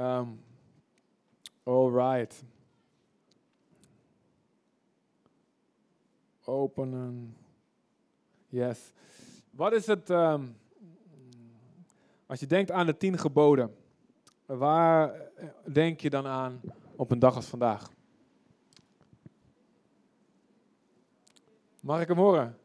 [0.00, 0.40] Um,
[1.62, 2.42] all right.
[6.44, 7.36] Openen.
[8.48, 8.92] Yes.
[9.50, 10.46] Wat is het, ehm,
[12.26, 13.76] als je denkt aan de tien geboden,
[14.46, 15.30] waar
[15.72, 16.60] denk je dan aan
[16.96, 17.90] op een dag als vandaag?
[21.80, 22.58] Mag ik hem horen?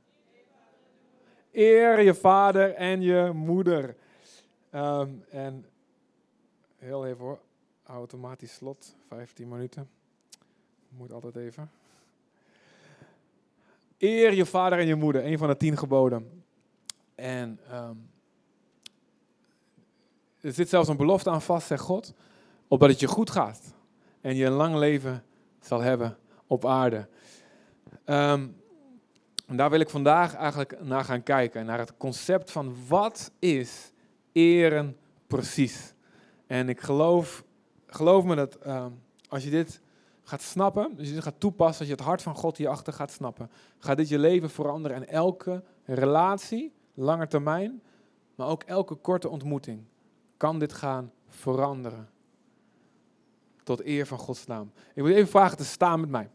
[1.52, 3.96] Eer je vader en je moeder.
[4.70, 5.66] Ehm, en
[6.84, 7.40] heel even hoor,
[7.84, 9.90] automatisch slot, 15 minuten.
[10.90, 11.72] Moet altijd even.
[13.98, 16.44] Eer je vader en je moeder, een van de tien geboden.
[17.16, 17.96] En ehm,
[20.42, 22.14] er zit zelfs een belofte aan vast, zegt God,
[22.68, 23.74] opdat het je goed gaat
[24.22, 25.24] en je een lang leven
[25.60, 27.08] zal hebben op aarde.
[28.06, 28.62] Um,
[29.48, 33.92] en daar wil ik vandaag eigenlijk naar gaan kijken, naar het concept van wat is
[34.32, 35.93] eren precies.
[36.48, 37.44] En ik geloof,
[37.88, 38.86] geloof me dat uh,
[39.28, 39.82] als je dit
[40.24, 43.12] gaat snappen, als je dit gaat toepassen, als je het hart van God hierachter gaat
[43.12, 47.82] snappen, gaat dit je leven veranderen en elke relatie, lange termijn,
[48.36, 49.84] maar ook elke korte ontmoeting,
[50.38, 52.10] kan dit gaan veranderen.
[53.64, 54.72] Tot eer van Gods naam.
[54.94, 56.30] Ik wil even vragen te staan met mij.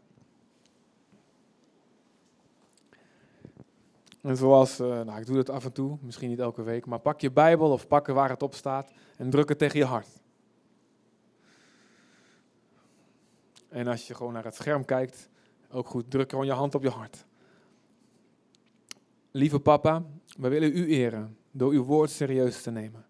[4.21, 6.99] En zoals, uh, nou ik doe dat af en toe, misschien niet elke week, maar
[6.99, 9.85] pak je Bijbel of pak er waar het op staat en druk het tegen je
[9.85, 10.07] hart.
[13.69, 15.29] En als je gewoon naar het scherm kijkt,
[15.71, 17.25] ook goed, druk gewoon je hand op je hart.
[19.31, 20.03] Lieve papa,
[20.37, 23.05] wij willen u eren door uw woord serieus te nemen.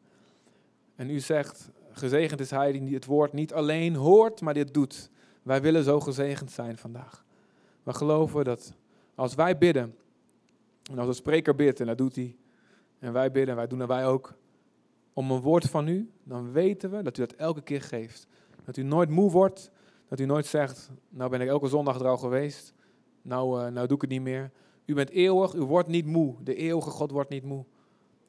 [0.95, 5.09] En u zegt, gezegend is hij die het woord niet alleen hoort, maar dit doet.
[5.44, 7.25] Wij willen zo gezegend zijn vandaag.
[7.83, 8.73] We geloven dat
[9.16, 9.95] als wij bidden,
[10.89, 12.37] en als een spreker bidt, en dat doet hij,
[12.99, 14.37] en wij bidden, en wij doen dat wij ook,
[15.13, 18.27] om een woord van u, dan weten we dat u dat elke keer geeft.
[18.65, 19.71] Dat u nooit moe wordt,
[20.07, 22.73] dat u nooit zegt, nou ben ik elke zondag er al geweest,
[23.21, 24.51] nou, uh, nou doe ik het niet meer.
[24.85, 26.35] U bent eeuwig, u wordt niet moe.
[26.44, 27.66] De eeuwige God wordt niet moe.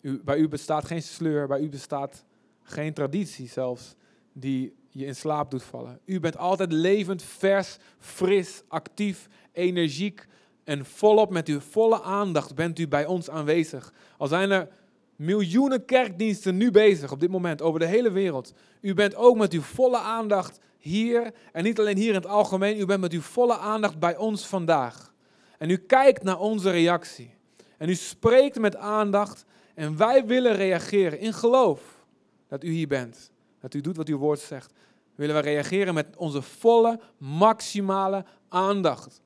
[0.00, 2.24] Bij u bestaat geen sleur, bij u bestaat
[2.62, 3.94] geen traditie zelfs,
[4.32, 6.00] die je in slaap doet vallen.
[6.04, 10.26] U bent altijd levend, vers, fris, actief, energiek,
[10.70, 13.92] en volop met uw volle aandacht bent u bij ons aanwezig.
[14.18, 14.68] Al zijn er
[15.16, 18.52] miljoenen kerkdiensten nu bezig op dit moment over de hele wereld.
[18.80, 21.34] U bent ook met uw volle aandacht hier.
[21.52, 24.46] En niet alleen hier in het algemeen, u bent met uw volle aandacht bij ons
[24.46, 25.12] vandaag.
[25.58, 27.34] En u kijkt naar onze reactie.
[27.78, 29.44] En u spreekt met aandacht.
[29.74, 32.04] En wij willen reageren in geloof
[32.48, 33.30] dat u hier bent.
[33.60, 34.72] Dat u doet wat uw woord zegt.
[35.14, 39.22] Willen wij reageren met onze volle, maximale aandacht.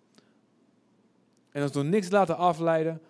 [1.55, 3.03] En ons door niks laten afleiden.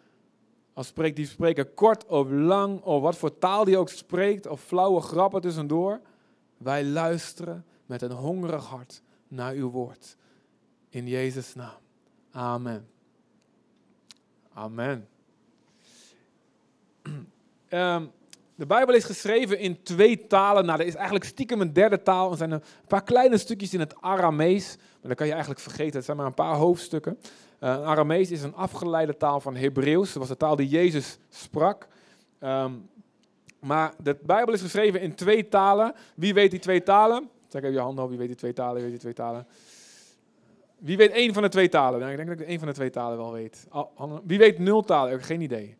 [0.72, 4.60] Als spreekt die spreker kort of lang, of wat voor taal die ook spreekt, of
[4.60, 6.00] flauwe grappen tussendoor.
[6.56, 10.16] Wij luisteren met een hongerig hart naar uw woord.
[10.88, 11.78] In Jezus' naam.
[12.30, 12.88] Amen.
[14.52, 15.08] Amen.
[17.68, 18.10] Um,
[18.60, 20.66] de Bijbel is geschreven in twee talen.
[20.66, 22.30] Nou, er is eigenlijk stiekem een derde taal.
[22.30, 24.76] Er zijn een paar kleine stukjes in het Aramees.
[24.76, 25.96] Maar dat kan je eigenlijk vergeten.
[25.96, 27.18] Het zijn maar een paar hoofdstukken.
[27.64, 30.12] Uh, Aramees is een afgeleide taal van Hebreeuws.
[30.12, 31.86] Dat was de taal die Jezus sprak.
[32.40, 32.88] Um,
[33.60, 35.94] maar de Bijbel is geschreven in twee talen.
[36.14, 37.28] Wie weet die twee talen?
[37.48, 38.10] Zeg even je handen op.
[38.10, 38.74] Wie weet die twee talen?
[38.74, 39.46] Wie weet die twee talen?
[40.78, 41.98] Wie weet één van de twee talen?
[41.98, 43.66] Nou, ik denk dat ik één van de twee talen wel weet.
[44.24, 45.12] Wie weet nul talen?
[45.12, 45.76] Ik heb geen idee.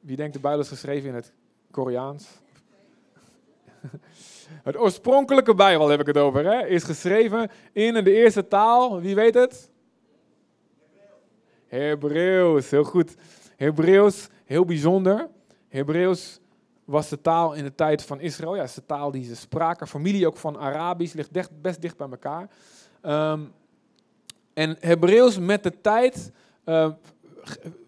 [0.00, 1.32] Wie denkt de Bijbel is geschreven in het
[1.70, 2.28] Koreaans?
[4.62, 6.44] Het oorspronkelijke Bijbel heb ik het over.
[6.44, 6.66] Hè?
[6.66, 9.00] Is geschreven in de eerste taal.
[9.00, 9.72] Wie weet het?
[11.74, 13.14] Hebreeuws, heel goed.
[13.56, 15.28] Hebreeuws, heel bijzonder.
[15.68, 16.40] Hebreeuws
[16.84, 18.56] was de taal in de tijd van Israël.
[18.56, 19.86] Ja, is de taal die ze spraken.
[19.86, 21.30] Familie ook van Arabisch ligt
[21.62, 22.50] best dicht bij elkaar.
[23.02, 23.52] Um,
[24.52, 26.32] en Hebreeuws met de tijd
[26.64, 26.92] uh,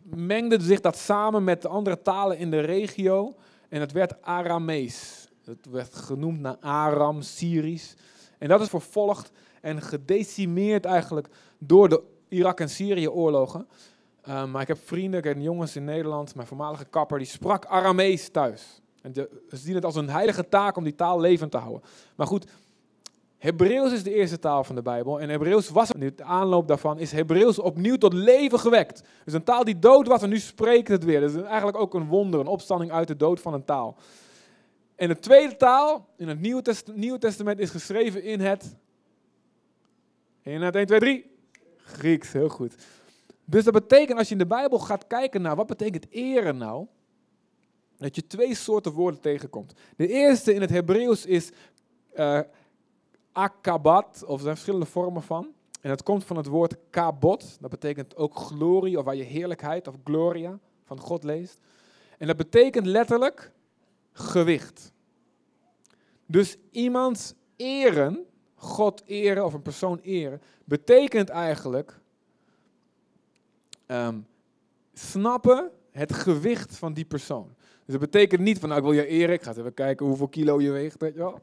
[0.02, 3.34] mengde zich dat samen met de andere talen in de regio.
[3.68, 5.28] En het werd Aramees.
[5.44, 7.94] Het werd genoemd naar Aram, Syrisch.
[8.38, 9.30] En dat is vervolgd
[9.60, 11.28] en gedecimeerd eigenlijk
[11.58, 13.68] door de Irak- en Syrië-oorlogen.
[14.28, 17.66] Um, maar ik heb vrienden, ik heb jongens in Nederland, mijn voormalige kapper, die sprak
[17.66, 18.80] Aramees thuis.
[19.02, 21.82] En ze zien het als een heilige taak om die taal levend te houden.
[22.16, 22.46] Maar goed,
[23.38, 25.20] Hebreeuws is de eerste taal van de Bijbel.
[25.20, 29.02] En Hebreeuws was, de aanloop daarvan, is Hebreeuws opnieuw tot leven gewekt.
[29.24, 31.20] Dus een taal die dood was en nu spreekt het weer.
[31.20, 33.96] Dat is eigenlijk ook een wonder, een opstanding uit de dood van een taal.
[34.94, 36.62] En de tweede taal in het Nieuwe,
[36.94, 38.76] Nieuwe Testament is geschreven in het...
[40.42, 41.35] In het 1, 2, 3.
[41.86, 42.74] Grieks, heel goed.
[43.44, 46.86] Dus dat betekent, als je in de Bijbel gaat kijken naar wat betekent eren nou,
[47.96, 49.72] dat je twee soorten woorden tegenkomt.
[49.96, 51.50] De eerste in het Hebreeuws is
[52.14, 52.40] uh,
[53.32, 55.54] akabat, of er zijn verschillende vormen van.
[55.80, 57.56] En dat komt van het woord kabot.
[57.60, 61.58] Dat betekent ook glorie, of waar je heerlijkheid of gloria van God leest.
[62.18, 63.52] En dat betekent letterlijk
[64.12, 64.92] gewicht.
[66.26, 68.26] Dus iemands eren,
[68.66, 71.98] God eren of een persoon eren, betekent eigenlijk
[73.86, 74.18] ehm,
[74.92, 77.54] snappen het gewicht van die persoon.
[77.58, 80.28] Dus dat betekent niet van, nou, ik wil je eren, ik ga even kijken hoeveel
[80.28, 81.00] kilo je weegt.
[81.00, 81.40] Weet je wel?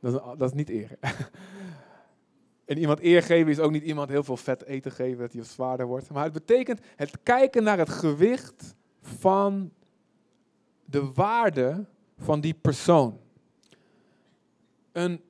[0.00, 0.98] Dat, is, dat is niet eren.
[2.68, 5.42] En iemand eer geven is ook niet iemand heel veel vet eten geven, dat hij
[5.42, 6.10] zwaarder wordt.
[6.10, 9.72] Maar het betekent het kijken naar het gewicht van
[10.84, 11.86] de waarde
[12.18, 13.18] van die persoon.
[14.92, 15.20] Een,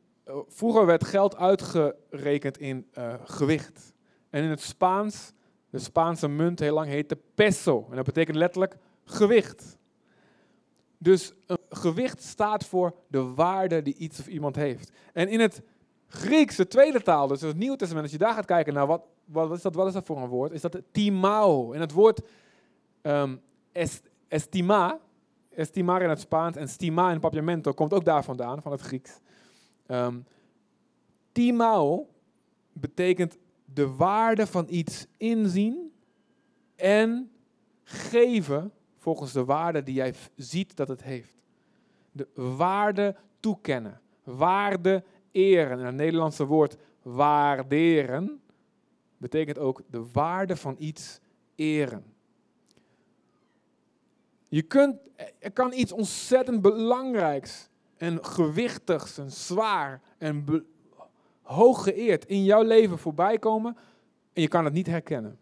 [0.48, 3.94] vroeger werd geld uitgerekend in uh, gewicht.
[4.30, 5.32] En in het Spaans,
[5.70, 7.86] de Spaanse munt heel lang heette peso.
[7.90, 9.78] En dat betekent letterlijk gewicht.
[10.98, 14.92] Dus een gewicht staat voor de waarde die iets of iemand heeft.
[15.12, 15.62] En in het
[16.06, 19.02] Grieks, de tweede taal, dus het Nieuwe Testament, als je daar gaat kijken naar wat,
[19.24, 21.72] wat, is, dat, wat is dat voor een woord, is dat timao.
[21.72, 22.20] En het woord
[23.02, 23.40] um,
[24.28, 24.98] estima,
[25.50, 29.20] estimar in het Spaans en stima in papiamento komt ook daar vandaan, van het Grieks.
[29.90, 30.26] Um,
[32.72, 35.92] betekent de waarde van iets inzien
[36.76, 37.30] en
[37.82, 41.36] geven volgens de waarde die jij ziet dat het heeft.
[42.12, 45.78] De waarde toekennen, waarde eren.
[45.78, 48.40] En het Nederlandse woord waarderen
[49.16, 51.20] betekent ook de waarde van iets
[51.54, 52.04] eren.
[54.48, 54.96] Je kunt,
[55.38, 57.67] er kan iets ontzettend belangrijks
[57.98, 60.64] en gewichtigs en zwaar en
[61.42, 63.76] hoog geëerd in jouw leven voorbij komen
[64.32, 65.38] en je kan het niet herkennen.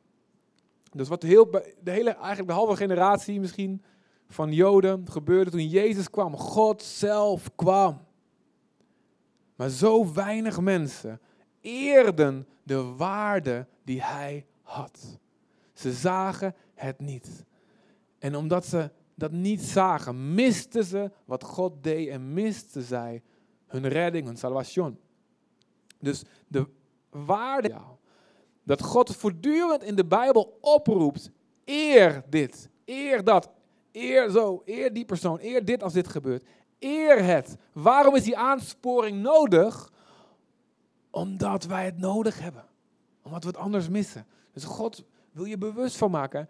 [0.93, 3.82] Dus wat heel, de hele, eigenlijk de halve generatie misschien
[4.29, 6.37] van Joden gebeurde toen Jezus kwam.
[6.37, 8.00] God zelf kwam.
[9.56, 11.20] Maar zo weinig mensen
[11.61, 15.19] eerden de waarde die hij had.
[15.73, 17.44] Ze zagen het niet.
[18.19, 23.22] En omdat ze dat niet zagen, misten ze wat God deed en misten zij
[23.66, 24.98] hun redding, hun salvation.
[26.00, 26.66] Dus de
[27.10, 27.74] waarde
[28.62, 31.30] dat God voortdurend in de Bijbel oproept,
[31.64, 33.50] eer dit, eer dat,
[33.92, 36.46] eer zo, eer die persoon, eer dit als dit gebeurt.
[36.78, 37.56] Eer het.
[37.72, 39.92] Waarom is die aansporing nodig?
[41.10, 42.64] Omdat wij het nodig hebben.
[43.22, 44.26] Omdat we het anders missen.
[44.52, 46.48] Dus God wil je bewust van maken.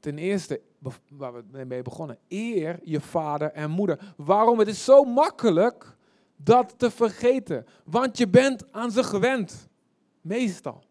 [0.00, 0.60] Ten eerste,
[1.08, 4.14] waar we mee begonnen, eer je vader en moeder.
[4.16, 4.58] Waarom?
[4.58, 5.96] Het is zo makkelijk
[6.36, 7.66] dat te vergeten.
[7.84, 9.68] Want je bent aan ze gewend.
[10.20, 10.84] Meestal.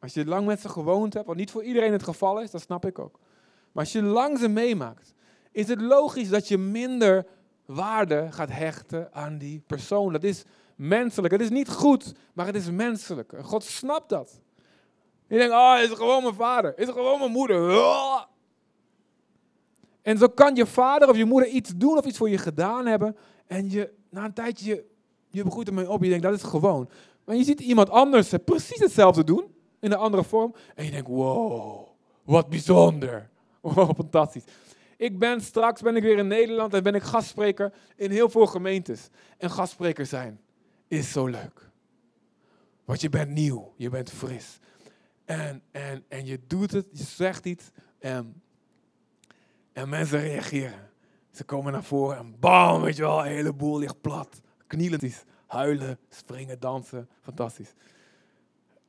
[0.00, 2.60] Als je lang met ze gewoond hebt, wat niet voor iedereen het geval is, dat
[2.60, 3.18] snap ik ook.
[3.72, 5.14] Maar als je lang ze meemaakt,
[5.52, 7.26] is het logisch dat je minder
[7.66, 10.12] waarde gaat hechten aan die persoon.
[10.12, 10.44] Dat is
[10.76, 11.32] menselijk.
[11.32, 13.32] Het is niet goed, maar het is menselijk.
[13.32, 14.40] En God snapt dat.
[15.28, 16.78] Je denkt, oh, is het gewoon mijn vader?
[16.78, 17.56] Is het gewoon mijn moeder?
[20.08, 22.86] En zo kan je vader of je moeder iets doen of iets voor je gedaan
[22.86, 23.16] hebben.
[23.46, 24.84] En je, na een tijdje, je,
[25.28, 26.02] je begroet ermee op.
[26.02, 26.88] Je denkt, dat is gewoon.
[27.24, 29.54] Maar je ziet iemand anders precies hetzelfde doen.
[29.80, 30.54] In een andere vorm.
[30.74, 31.88] En je denkt, wow,
[32.24, 33.28] wat bijzonder.
[33.60, 34.44] Oh, fantastisch.
[34.96, 38.46] Ik ben straks ben ik weer in Nederland en ben ik gastspreker in heel veel
[38.46, 39.08] gemeentes.
[39.38, 40.40] En gastspreker zijn
[40.86, 41.70] is zo leuk.
[42.84, 44.58] Want je bent nieuw, je bent fris.
[45.24, 48.42] En, en, en je doet het, je zegt iets en,
[49.78, 50.90] en mensen reageren.
[51.30, 54.40] Ze komen naar voren en bam, weet je wel, een heleboel ligt plat.
[54.66, 57.74] Knielend huilen, springen, dansen, fantastisch.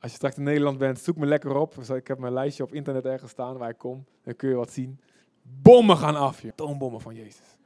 [0.00, 1.78] Als je straks in Nederland bent, zoek me lekker op.
[1.78, 4.04] Ik heb mijn lijstje op internet ergens staan waar ik kom.
[4.22, 5.00] Dan kun je wat zien
[5.42, 6.42] bommen gaan af.
[6.54, 7.58] Toombommen van Jezus.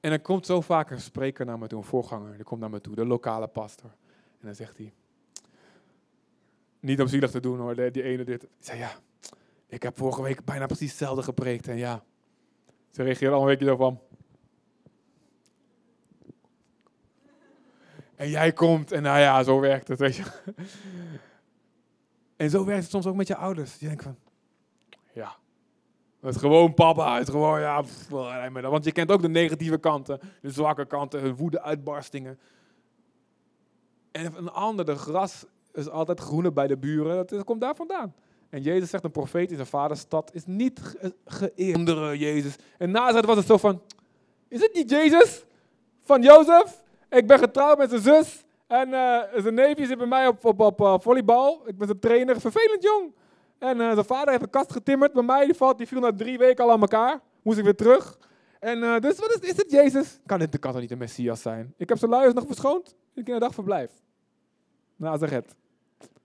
[0.00, 2.34] En dan komt zo vaak een spreker naar me toe, een voorganger.
[2.34, 3.90] Die komt naar me toe, de lokale pastor.
[4.40, 4.92] En dan zegt hij,
[6.80, 8.42] niet om zielig te doen hoor, die ene dit.
[8.42, 8.92] Ik zei ja,
[9.66, 11.68] ik heb vorige week bijna precies hetzelfde gepreekt.
[11.68, 12.04] En ja,
[12.90, 14.00] ze reageerde al een weekje zo van.
[18.14, 20.24] En jij komt en nou ja, zo werkt het, weet je.
[22.36, 23.78] En zo werkt het soms ook met je ouders.
[23.78, 24.16] Je denkt van,
[25.12, 25.36] ja,
[26.20, 27.82] het is gewoon papa, het is gewoon, ja,
[28.52, 32.38] want je kent ook de negatieve kanten, de zwakke kanten, hun woede-uitbarstingen.
[34.10, 38.14] En een ander, de gras is altijd groener bij de buren, dat komt daar vandaan.
[38.50, 40.80] En Jezus zegt, een profeet in zijn vaderstad is niet
[41.24, 42.18] geëerd.
[42.18, 42.56] Jezus.
[42.78, 43.82] En na was het zo van,
[44.48, 45.44] is het niet Jezus
[46.02, 46.82] van Jozef?
[47.10, 50.80] Ik ben getrouwd met zijn zus en uh, zijn neefje zit bij mij op, op,
[50.80, 51.62] uh, volleybal.
[51.66, 53.14] Ik ben zijn trainer, vervelend jong.
[53.58, 55.44] En zijn vader heeft een kast getimmerd bij mij.
[55.44, 57.20] Die, valt, die viel na drie weken al aan elkaar.
[57.42, 58.18] Moest ik weer terug.
[58.60, 60.18] En dus wat is, is het Jezus?
[60.26, 61.74] Kan dit, kan toch niet de Messias zijn?
[61.76, 63.90] Ik heb zijn luiers nog verschoond in een dagverblijf.
[64.96, 65.54] Nazareth.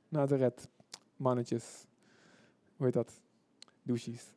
[0.10, 0.68] Nazareth.
[1.16, 1.86] Mannetjes.
[2.82, 3.22] Hoe heet dat?
[3.84, 4.34] Douches.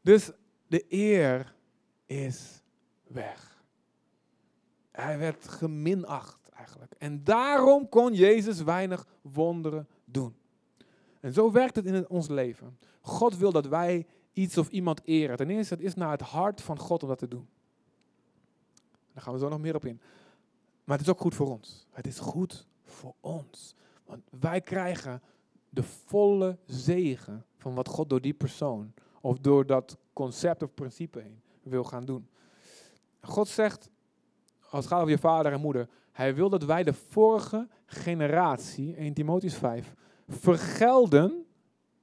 [0.00, 0.30] Dus
[0.66, 1.54] de eer
[2.06, 2.62] is
[3.06, 3.64] weg.
[4.90, 6.94] Hij werd geminacht eigenlijk.
[6.98, 10.36] En daarom kon Jezus weinig wonderen doen.
[11.20, 12.78] En zo werkt het in ons leven.
[13.00, 15.36] God wil dat wij iets of iemand eren.
[15.36, 17.48] Ten eerste, het is naar het hart van God om dat te doen.
[19.12, 20.00] Daar gaan we zo nog meer op in.
[20.84, 21.86] Maar het is ook goed voor ons.
[21.90, 23.74] Het is goed voor ons.
[24.04, 25.22] Want wij krijgen
[25.68, 31.20] de volle zegen van wat God door die persoon of door dat concept of principe
[31.20, 32.28] heen wil gaan doen.
[33.20, 33.90] God zegt,
[34.68, 38.96] als het gaat over je vader en moeder, hij wil dat wij de vorige generatie,
[38.96, 39.94] 1 Timotheus 5,
[40.28, 41.46] vergelden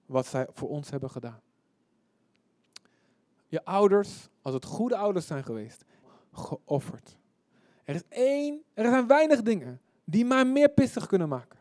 [0.06, 1.42] wat zij voor ons hebben gedaan.
[3.48, 5.86] Je ouders, als het goede ouders zijn geweest,
[6.32, 7.18] geofferd.
[7.84, 11.60] Er is één, er zijn weinig dingen die mij meer pissig kunnen maken.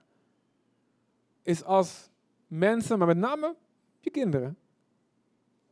[1.43, 2.11] Is als
[2.47, 3.57] mensen, maar met name
[3.99, 4.59] je kinderen,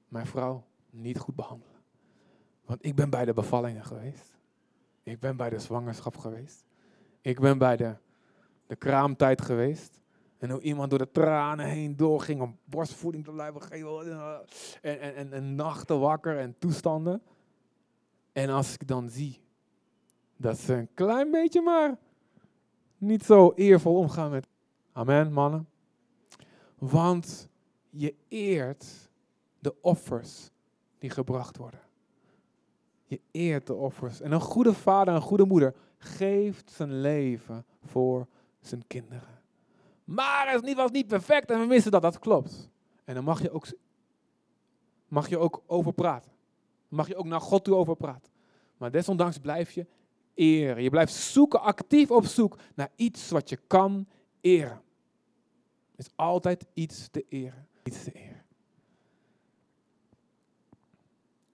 [0.09, 1.75] mijn vrouw niet goed behandelen.
[2.65, 4.37] Want ik ben bij de bevallingen geweest.
[5.03, 6.65] Ik ben bij de zwangerschap geweest.
[7.21, 7.97] Ik ben bij de,
[8.67, 10.01] de kraamtijd geweest.
[10.39, 14.11] En hoe iemand door de tranen heen doorging om borstvoeding te blijven geven.
[14.83, 17.23] En, en, en, en nachten wakker en toestanden.
[18.33, 19.41] En als ik dan zie
[20.37, 21.99] dat ze een klein beetje maar
[22.99, 24.49] niet zo eervol omgaan met.
[24.93, 25.69] Amen, mannen.
[26.79, 27.49] Want
[27.97, 29.11] je eert
[29.59, 30.51] de offers
[30.99, 31.81] die gebracht worden.
[33.05, 34.21] Je eert de offers.
[34.21, 38.27] En een goede vader, een goede moeder geeft zijn leven voor
[38.61, 39.43] zijn kinderen.
[40.05, 42.71] Maar het was niet perfect en we missen dat, dat klopt.
[43.05, 43.67] En dan mag je ook,
[45.09, 46.33] mag je ook over praten.
[46.89, 48.33] Mag je ook naar God toe over praten.
[48.77, 49.87] Maar desondanks blijf je
[50.35, 50.83] eren.
[50.83, 54.07] Je blijft zoeken, actief op zoek naar iets wat je kan
[54.41, 54.83] eren.
[55.93, 57.69] Er is altijd iets te eren.
[57.93, 58.45] Te eren.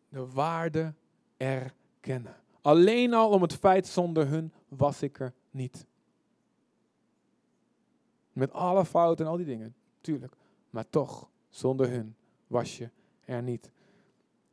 [0.09, 0.95] De waarde
[1.37, 2.37] erkennen.
[2.61, 5.87] Alleen al om het feit zonder hun was ik er niet.
[8.33, 10.35] Met alle fouten en al die dingen, tuurlijk.
[10.71, 12.91] Maar toch, zonder hun was je
[13.25, 13.71] er niet.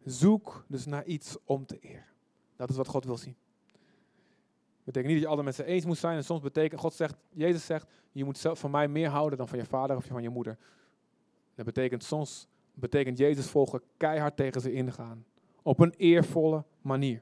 [0.03, 2.05] Zoek dus naar iets om te eren.
[2.55, 3.35] Dat is wat God wil zien.
[4.83, 6.17] Betekent niet dat je altijd met ze eens moet zijn.
[6.17, 9.47] En soms betekent, God zegt, Jezus zegt, je moet zelf van mij meer houden dan
[9.47, 10.57] van je vader of van je moeder.
[11.59, 15.25] Dat betekent soms, betekent Jezus volgen keihard tegen ze ingaan.
[15.61, 17.21] Op een eervolle manier.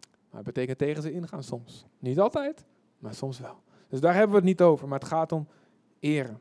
[0.00, 1.86] Maar het betekent tegen ze ingaan soms.
[1.98, 2.64] Niet altijd,
[2.98, 3.62] maar soms wel.
[3.88, 5.46] Dus daar hebben we het niet over, maar het gaat om
[6.00, 6.40] eren.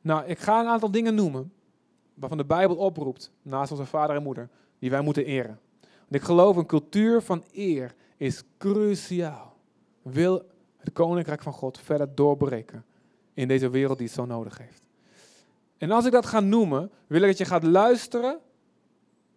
[0.00, 1.52] Nou, ik ga een aantal dingen noemen
[2.14, 5.60] waarvan de Bijbel oproept, naast onze vader en moeder, die wij moeten eren.
[5.80, 9.56] Want ik geloof een cultuur van eer is cruciaal.
[10.02, 12.84] Wil het koninkrijk van God verder doorbreken
[13.34, 14.86] in deze wereld die het zo nodig heeft.
[15.78, 18.40] En als ik dat ga noemen, wil ik dat je gaat luisteren,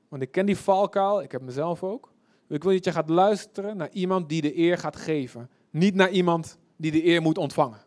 [0.07, 2.11] want ik ken die valkuil, ik heb mezelf ook.
[2.47, 5.49] Ik wil dat je gaat luisteren naar iemand die de eer gaat geven.
[5.69, 7.79] Niet naar iemand die de eer moet ontvangen.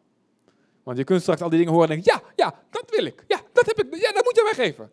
[0.83, 3.25] Want je kunt straks al die dingen horen en denken, ja, ja, dat wil ik.
[3.27, 3.95] Ja, dat heb ik.
[3.95, 4.91] Ja, dat moet je mij geven.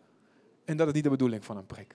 [0.64, 1.94] En dat is niet de bedoeling van een preek.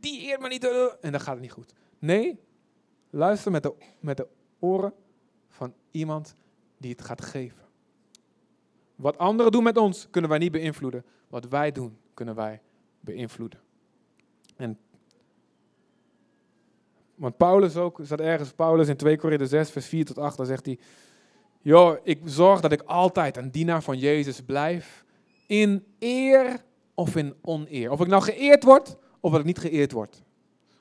[0.00, 0.68] Die eer maar niet.
[1.00, 1.72] En dan gaat het niet goed.
[1.98, 2.40] Nee,
[3.10, 4.26] luister met de, met de
[4.58, 4.92] oren
[5.48, 6.34] van iemand
[6.78, 7.62] die het gaat geven.
[8.96, 11.04] Wat anderen doen met ons, kunnen wij niet beïnvloeden.
[11.28, 12.60] Wat wij doen, kunnen wij
[13.00, 13.60] beïnvloeden.
[14.56, 14.78] En
[17.14, 20.46] want Paulus ook, staat ergens Paulus in 2 Korinther 6, vers 4 tot 8, dan
[20.46, 20.78] zegt hij,
[21.62, 25.04] joh, ik zorg dat ik altijd een dienaar van Jezus blijf,
[25.46, 26.64] in eer
[26.94, 27.90] of in oneer.
[27.90, 30.22] Of ik nou geëerd word, of dat ik niet geëerd word.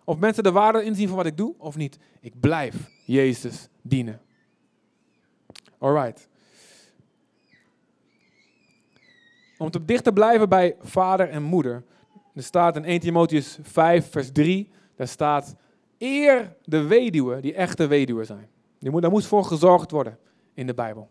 [0.04, 1.98] Of mensen de waarde inzien van wat ik doe, of niet.
[2.22, 4.22] Ik blijf Jezus dienen.
[5.84, 6.28] Alright.
[9.58, 11.84] Om te dicht te blijven bij vader en moeder.
[12.34, 15.56] Er staat in 1 Timotheus 5, vers 3, daar staat,
[15.98, 18.50] eer de weduwen die echte weduwen zijn.
[18.80, 20.18] Daar moest voor gezorgd worden
[20.54, 21.10] in de Bijbel.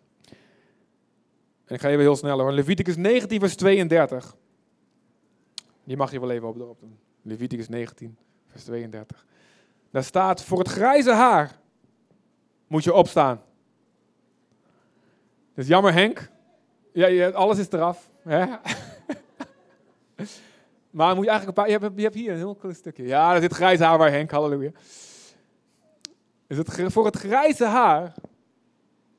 [1.65, 2.53] En ik ga even heel snel hoor.
[2.53, 4.37] Leviticus 19, vers 32.
[5.85, 6.99] Die mag je wel even op doen.
[7.23, 9.27] Leviticus 19, vers 32.
[9.91, 11.61] Daar staat, voor het grijze haar
[12.67, 13.43] moet je opstaan.
[15.63, 16.31] Dus jammer Henk,
[16.93, 18.11] ja, alles is eraf.
[18.23, 18.47] Hè?
[20.91, 23.07] maar moet je eigenlijk een paar, je hebt, je hebt hier een heel klein stukje.
[23.07, 24.71] Ja, er zit grijs haar bij Henk, halleluja.
[26.47, 28.15] Dus het, voor het grijze haar,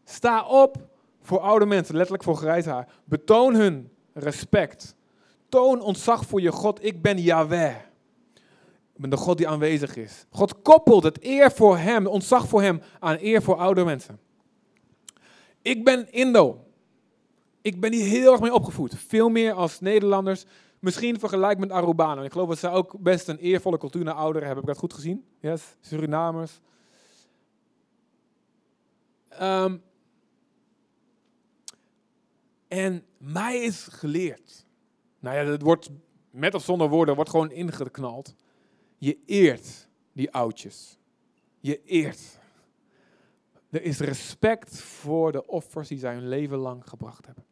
[0.03, 0.77] sta op
[1.21, 2.87] voor oude mensen, letterlijk voor grijs haar.
[3.03, 4.95] Betoon hun respect.
[5.49, 6.85] Toon ontzag voor je God.
[6.85, 7.75] Ik ben Yahweh.
[8.93, 10.25] Ik ben de God die aanwezig is.
[10.29, 14.19] God koppelt het eer voor hem, ontzag voor hem, aan eer voor oude mensen.
[15.63, 16.65] Ik ben Indo.
[17.61, 18.95] Ik ben hier heel erg mee opgevoed.
[18.95, 20.45] Veel meer als Nederlanders.
[20.79, 22.23] Misschien vergelijk met Arubanen.
[22.23, 24.65] Ik geloof dat ze ook best een eervolle cultuur naar ouderen hebben.
[24.65, 25.25] Heb ik dat goed gezien?
[25.39, 26.59] Yes, Surinamers.
[29.41, 29.81] Um,
[32.67, 34.65] en mij is geleerd.
[35.19, 35.89] Nou ja, het wordt
[36.29, 38.35] met of zonder woorden, wordt gewoon ingeknald.
[38.97, 40.97] Je eert die oudjes.
[41.59, 42.39] Je eert.
[43.73, 47.45] Er is respect voor de offers die zij hun leven lang gebracht hebben.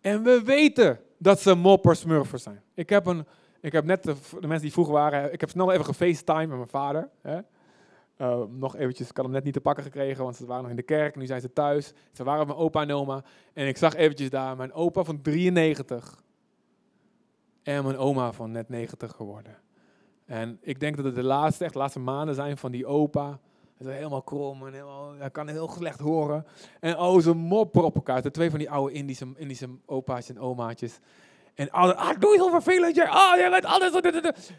[0.00, 2.62] En we weten dat ze moppersmurfers zijn.
[2.74, 3.26] Ik heb, een,
[3.60, 6.56] ik heb net de, de, mensen die vroeg waren, ik heb snel even gefacetime met
[6.56, 7.08] mijn vader.
[7.22, 7.38] Hè.
[8.18, 10.70] Uh, nog eventjes, ik had hem net niet te pakken gekregen, want ze waren nog
[10.70, 11.16] in de kerk.
[11.16, 11.92] Nu zijn ze thuis.
[12.12, 13.24] Ze waren met mijn opa en oma.
[13.52, 16.22] En ik zag eventjes daar mijn opa van 93.
[17.62, 19.56] En mijn oma van net 90 geworden.
[20.24, 23.40] En ik denk dat het de laatste, echt de laatste maanden zijn van die opa.
[23.78, 26.46] Is helemaal krom en helemaal, hij kan heel slecht horen.
[26.80, 28.22] En oh, ze mopperen op elkaar.
[28.22, 30.98] De twee van die oude Indische, Indische opa's en omaatjes.
[31.54, 32.96] En alle, ah, doe je heel vervelend.
[32.96, 33.92] Jij, ah, jij bent alles.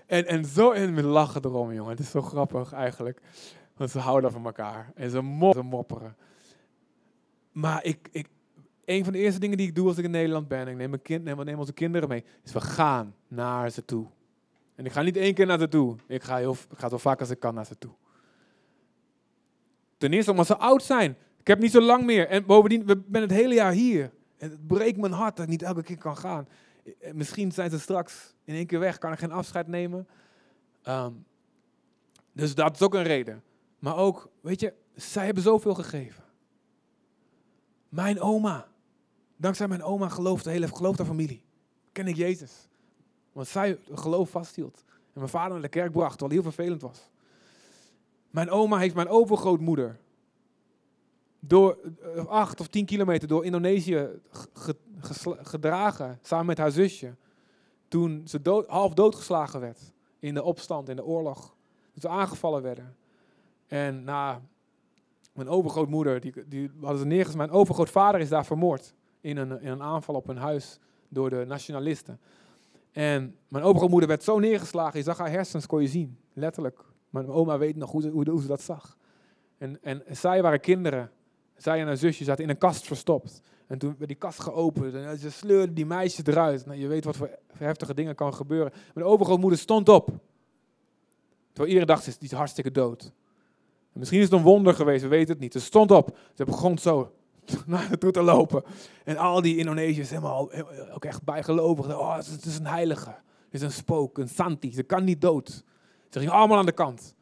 [0.06, 1.92] En, en zo in met lachen erom, jongen.
[1.92, 3.22] Het is zo grappig eigenlijk.
[3.78, 4.92] Want ze houden van elkaar.
[4.96, 6.16] En ze, mopperen.
[7.52, 8.28] Maar ik, ik,
[8.86, 10.90] een van de eerste dingen die ik doe als ik in Nederland ben, ik neem,
[10.90, 14.08] mijn kind, neem, neem onze kinderen mee, is we gaan naar ze toe.
[14.76, 15.96] En ik ga niet één keer naar ze toe.
[16.08, 17.92] Ik ga, heel, ik ga zo vaak als ik kan naar ze toe.
[20.00, 21.18] Ten eerste omdat ze oud zijn.
[21.40, 22.28] Ik heb niet zo lang meer.
[22.28, 24.12] En bovendien, we ben het hele jaar hier.
[24.38, 26.48] En het breekt mijn hart dat ik niet elke keer kan gaan.
[27.00, 30.08] Eh, misschien zijn ze straks in één keer weg, kan ik geen afscheid nemen.
[30.82, 31.12] Ehm,
[32.32, 33.44] dus dat is ook een reden.
[33.80, 36.24] Maar ook, weet je, zij hebben zoveel gegeven.
[37.90, 38.68] Mijn oma.
[39.38, 41.44] Dankzij mijn oma gelooft de hele gelooft haar familie.
[41.92, 42.68] Ken ik Jezus.
[43.32, 44.84] Want zij geloof vasthield.
[44.88, 47.10] En mijn vader naar de kerk bracht, terwijl heel vervelend was.
[48.30, 50.00] Mijn oma heeft mijn overgrootmoeder
[51.40, 51.78] door
[52.16, 54.10] eh, acht of tien kilometer door Indonesië
[55.42, 57.16] gedragen, samen met haar zusje.
[57.88, 61.56] Toen ze dood, half doodgeslagen werd in de opstand, in de oorlog.
[61.92, 62.96] Toen ze aangevallen werden.
[63.68, 64.42] En na
[65.34, 67.38] mijn overgrootmoeder, die, die hadden ze neergezet.
[67.38, 71.46] Mijn overgrootvader is daar vermoord in een, in een aanval op een huis door de
[71.48, 72.20] nationalisten.
[72.92, 76.84] En mijn overgrootmoeder werd zo neergeslagen, je zag haar hersens, kon je zien, letterlijk.
[77.10, 78.98] Mijn oma weet nog hoe ze, hoe, dat zag.
[79.58, 81.12] En, en zij waren kinderen.
[81.56, 83.42] Zij en haar zusje zaten in een kast verstopt.
[83.68, 86.66] En toen werd die kast geopend en ze sleurden die meisjes eruit.
[86.66, 88.74] Nou, je weet wat voor heftige dingen kan gebeuren.
[88.94, 90.06] Mijn overgrootmoeder stond op.
[91.48, 93.12] Terwijl iedereen dacht, ze is hartstikke dood.
[93.94, 95.54] misschien is het een wonder geweest, we weten het niet.
[95.54, 97.12] Ze stond op, ze begon zo
[97.66, 98.64] naar toe te lopen.
[99.04, 100.52] En al die Indonesiërs helemaal
[100.94, 101.98] ook echt bijgelovig.
[101.98, 103.10] Oh, het is een heilige.
[103.10, 104.74] Het is een spook, een santi.
[104.74, 105.64] Ze kan niet dood.
[106.10, 107.16] Ze ging allemaal aan de kant.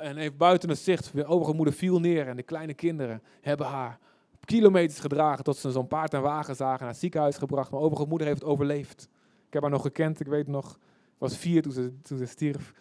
[0.00, 3.98] En even buiten het zicht, de overige viel neer en de kleine kinderen hebben haar
[4.44, 7.70] kilometers gedragen tot ze zo'n paard en wagen zagen naar het ziekenhuis gebracht.
[7.70, 9.08] Mijn overige moeder heeft overleefd.
[9.46, 10.78] Ik heb haar nog gekend, ik weet nog,
[11.18, 12.72] was vier toen ze, toen ze stierf.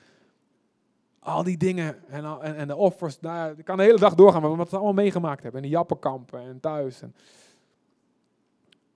[1.19, 4.41] Al die dingen en, en, en de offers, nou, ik kan de hele dag doorgaan,
[4.41, 5.63] maar wat ze allemaal meegemaakt hebben.
[5.63, 7.01] In de jappenkampen en thuis.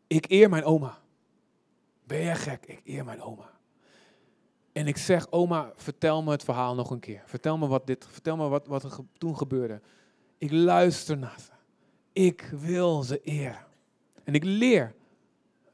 [0.07, 0.97] Ik eer mijn oma.
[2.03, 2.65] Ben je gek?
[2.65, 3.58] Ik eer mijn oma.
[4.71, 7.21] En ik zeg, oma, vertel me het verhaal nog een keer.
[7.25, 9.81] Vertel me wat, dit, vertel me wat, wat er toen gebeurde.
[10.37, 11.51] Ik luister naar ze.
[12.11, 13.65] Ik wil ze eren.
[14.23, 14.93] En ik leer.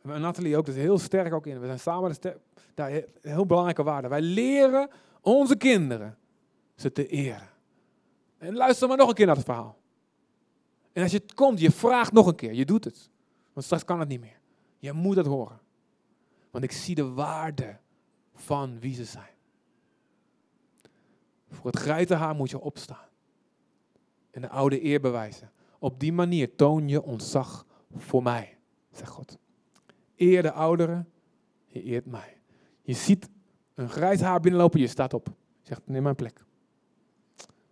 [0.02, 1.60] En Nathalie ook, dat is heel sterk ook in.
[1.60, 2.38] We zijn samen de
[2.74, 4.08] daar heel belangrijke waarde.
[4.08, 4.90] Wij leren
[5.22, 6.18] onze kinderen
[6.76, 7.50] ze te eren.
[8.38, 9.78] En luister maar nog een keer naar het verhaal.
[10.94, 12.54] En als je het komt, je vraagt nog een keer.
[12.54, 13.10] Je doet het.
[13.54, 14.40] Want straks kan het niet meer.
[14.80, 15.60] Je moet het horen.
[16.52, 17.78] Want ik zie de waarde
[18.36, 19.34] van wie ze zijn.
[21.50, 23.08] Voor het grijze haar moet je opstaan.
[24.32, 25.52] En de oude eer bewijzen.
[25.80, 28.58] Op die manier toon je ontzag voor mij,
[28.92, 29.38] zegt God.
[30.16, 31.10] Eer de ouderen,
[31.68, 32.38] je eert mij.
[32.82, 33.30] Je ziet
[33.74, 35.28] een grijs haar binnenlopen, je staat op.
[35.62, 36.44] Je zegt, neem mijn plek.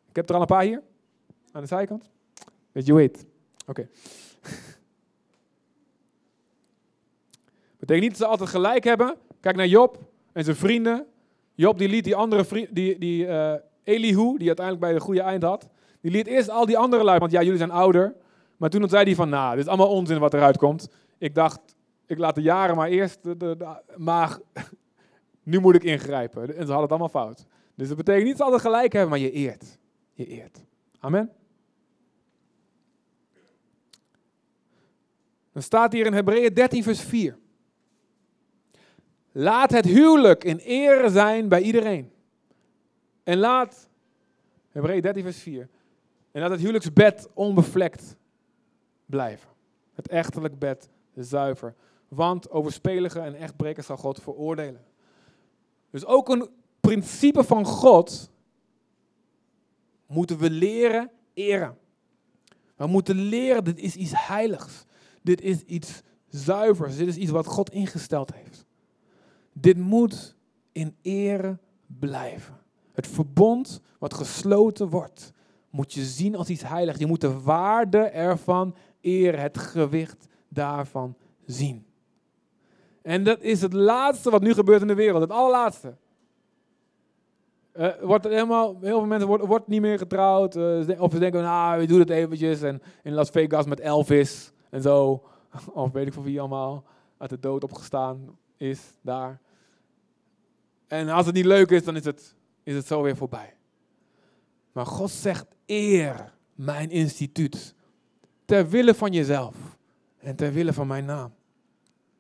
[0.10, 0.84] Ik heb er al een paar hier,
[1.52, 2.10] aan de zijkant.
[2.72, 3.26] Dat je weet.
[3.68, 3.90] Oké.
[7.80, 9.18] Betekent niet dat ze altijd gelijk hebben.
[9.40, 11.06] Kijk naar Job en zijn vrienden.
[11.56, 15.22] Job die liet die andere vriend, die, die uh, Elihu, die uiteindelijk bij de goede
[15.22, 15.70] eind had,
[16.02, 18.16] die liet eerst al die andere lui, want ja, jullie zijn ouder.
[18.58, 20.90] Maar toen zei hij van, nou, dit is allemaal onzin wat eruit komt.
[21.18, 21.60] Ik dacht,
[22.06, 24.38] ik laat de jaren maar eerst, de, de, maar
[25.44, 26.42] nu moet ik ingrijpen.
[26.42, 27.46] En ze hadden het allemaal fout.
[27.76, 29.80] Dus dat betekent niet dat ze altijd gelijk hebben, maar je eert.
[30.14, 30.64] Je eert.
[31.00, 31.32] Amen.
[35.52, 37.38] Dan staat hier in Hebreeën 13 vers 4.
[39.36, 42.12] Laat het huwelijk in ere zijn bij iedereen.
[43.24, 43.90] En laat,
[44.70, 45.70] Hebreeën 13 vers 4,
[46.32, 48.16] en laat het huwelijksbed onbevlekt
[49.06, 49.50] blijven.
[49.94, 51.76] Het echtelijk bed zuiver.
[52.08, 54.82] Want overspelige en echtbrekers zal God veroordelen.
[55.90, 58.32] Dus ook een principe van God
[60.06, 61.78] moeten we leren eren.
[62.76, 64.86] We moeten leren, dit is iets heiligs.
[65.22, 66.98] Dit is iets zuivers.
[66.98, 68.66] Dit is iets wat God ingesteld heeft.
[69.54, 70.36] Dit moet
[70.72, 71.58] in ere
[72.00, 72.58] blijven.
[72.94, 75.34] Het verbond wat gesloten wordt,
[75.70, 77.00] moet je zien als iets heiligs.
[77.00, 81.86] Je moet de waarde ervan eren, het gewicht daarvan zien.
[83.02, 85.96] En dat is het laatste wat nu gebeurt in de wereld, het allerlaatste.
[87.76, 90.56] Uh, wordt helemaal, heel veel mensen wordt niet meer getrouwd.
[90.56, 92.62] Uh, of ze denken, nou, we doen het eventjes.
[92.62, 95.24] En in Las Vegas met Elvis en zo.
[95.74, 96.84] Of weet ik van wie allemaal
[97.18, 99.40] uit de dood opgestaan is daar.
[100.88, 103.56] En als het niet leuk is, dan is het, is het zo weer voorbij.
[104.72, 107.76] Maar God zegt, eer mijn instituut.
[108.46, 109.56] Ter wille van jezelf.
[110.18, 111.34] En ter wille van mijn naam.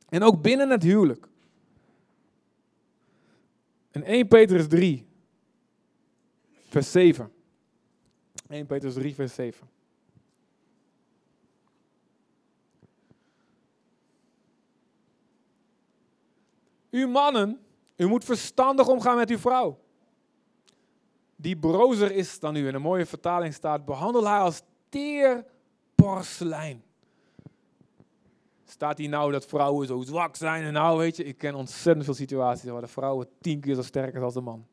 [0.10, 1.28] En ook binnen het huwelijk.
[3.92, 5.06] In 1 Petrus 3,
[6.70, 7.32] vers 7.
[8.48, 9.68] 1 Petrus 3, vers 7.
[16.90, 17.60] U mannen,
[17.96, 19.80] u moet verstandig omgaan met uw vrouw.
[21.36, 22.68] Die brozer is dan u.
[22.68, 25.46] In een mooie vertaling staat, behandel haar als teer
[25.96, 26.84] porselein.
[28.66, 30.64] Staat hier nou dat vrouwen zo zwak zijn?
[30.64, 33.82] En nou, weet je, ik ken ontzettend veel situaties waar de vrouwen tien keer zo
[33.82, 34.66] sterk zijn als de man.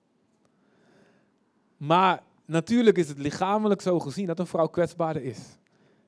[1.77, 5.59] Maar natuurlijk is het lichamelijk zo gezien dat een vrouw kwetsbaarder is.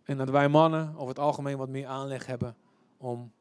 [0.02, 2.56] En dat wij mannen over het algemeen wat meer aanleg hebben
[2.96, 3.32] om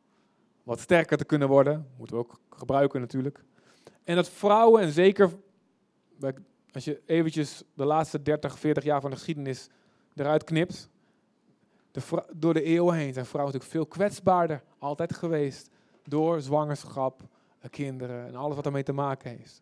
[0.64, 1.88] wat sterker te kunnen worden.
[1.98, 3.44] Moeten we ook gebruiken natuurlijk.
[4.04, 5.32] En dat vrouwen, en zeker
[6.72, 9.70] als je eventjes de laatste 30, 40 jaar van de geschiedenis
[10.16, 10.90] eruit knipt.
[12.34, 15.70] Door de eeuwen heen zijn vrouwen natuurlijk veel kwetsbaarder altijd geweest.
[16.04, 17.22] Door zwangerschap,
[17.70, 19.62] kinderen en alles wat ermee te maken heeft.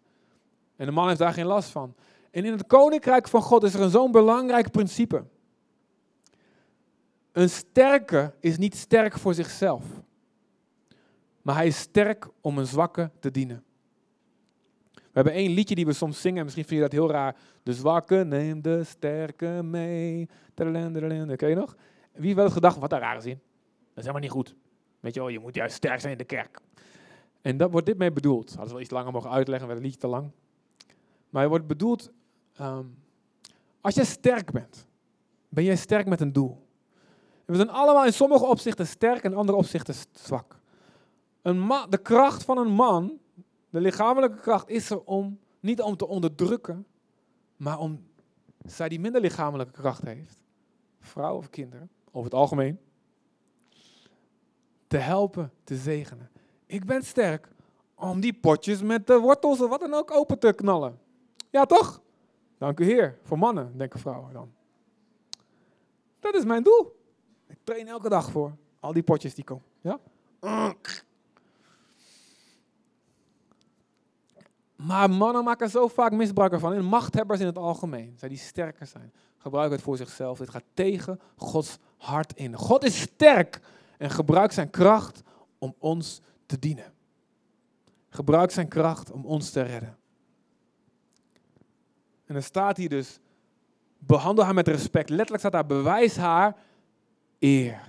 [0.75, 1.95] En de man heeft daar geen last van.
[2.31, 5.23] En in het koninkrijk van God is er een zo'n belangrijk principe.
[7.31, 9.83] Een sterke is niet sterk voor zichzelf,
[11.41, 13.63] maar hij is sterk om een zwakke te dienen.
[15.19, 17.35] Hebben één liedje die we soms zingen, misschien vind je dat heel raar.
[17.63, 20.29] De zwakke neemt de sterke mee.
[20.55, 21.75] Ken je nog?
[22.11, 23.33] Wie wel eens gedacht, wat een rare zin.
[23.33, 24.55] Dat is helemaal niet goed.
[24.99, 26.59] Weet je wel, je moet juist sterk zijn in de kerk.
[27.41, 28.47] En dat wordt dit mee bedoeld.
[28.47, 30.31] Hadden we wel iets langer mogen uitleggen, werd het liedje te lang.
[31.29, 32.11] Maar het wordt bedoeld,
[32.61, 32.97] um,
[33.81, 34.87] als jij sterk bent,
[35.49, 36.67] ben jij sterk met een doel.
[37.45, 40.59] En we zijn allemaal in sommige opzichten sterk en in andere opzichten zwak.
[41.41, 43.19] Een de kracht van een man,
[43.69, 46.85] de lichamelijke kracht, is er om, niet om te onderdrukken,
[47.57, 48.07] maar om
[48.65, 50.43] zij die minder lichamelijke kracht heeft,
[50.99, 52.79] vrouw of kinderen, over het algemeen,
[54.87, 56.29] te helpen, te zegenen.
[56.65, 57.47] Ik ben sterk
[57.95, 60.99] om die potjes met de wortels of wat dan ook open te knallen.
[61.49, 62.01] Ja, toch?
[62.57, 63.17] Dank u Heer.
[63.23, 64.51] Voor mannen, denken vrouwen dan.
[66.19, 66.95] Dat is mijn doel.
[67.47, 69.65] Ik train elke dag voor al die potjes die komen.
[69.81, 69.99] Ja?
[74.85, 76.73] Maar mannen maken zo vaak misbruik ervan.
[76.73, 80.37] En machthebbers in het algemeen, zij die sterker zijn, gebruiken het voor zichzelf.
[80.37, 82.55] Dit gaat tegen Gods hart in.
[82.55, 83.59] God is sterk
[83.97, 85.23] en gebruikt zijn kracht
[85.57, 86.93] om ons te dienen.
[88.09, 89.97] Gebruikt zijn kracht om ons te redden.
[92.25, 93.19] En dan staat hier dus,
[93.97, 95.09] behandel haar met respect.
[95.09, 96.55] Letterlijk staat daar, bewijs haar
[97.39, 97.81] eer.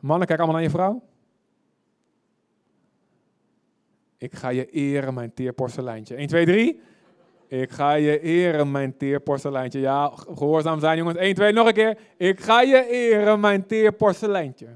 [0.00, 1.07] Mannen, kijk allemaal naar je vrouw.
[4.18, 6.14] Ik ga je eren, mijn teer porseleintje.
[6.14, 6.80] 1, 2, 3.
[7.48, 9.80] Ik ga je eren, mijn teer porseleintje.
[9.80, 11.16] Ja, gehoorzaam zijn jongens.
[11.16, 11.98] 1, 2, nog een keer.
[12.16, 14.66] Ik ga je eren, mijn teer porseleintje.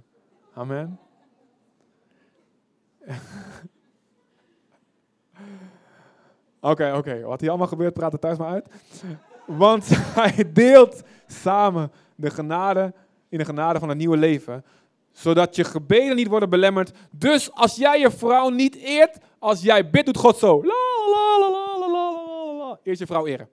[0.55, 0.99] Amen.
[6.61, 7.21] Oké, oké.
[7.21, 8.67] Wat hier allemaal gebeurt, praat het thuis maar uit.
[9.47, 9.89] Want
[10.21, 12.93] hij deelt samen de genade
[13.29, 14.65] in de genade van een nieuwe leven.
[15.11, 16.93] Zodat je gebeden niet worden belemmerd.
[17.11, 20.65] Dus als jij je vrouw niet eert, als jij bidt, doet God zo.
[20.65, 20.75] La,
[21.11, 22.79] la, la.
[22.83, 23.49] Eerst je vrouw eren.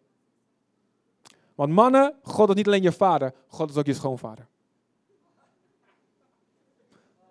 [1.56, 4.47] Want mannen, God is niet alleen je vader, God is ook je schoonvader.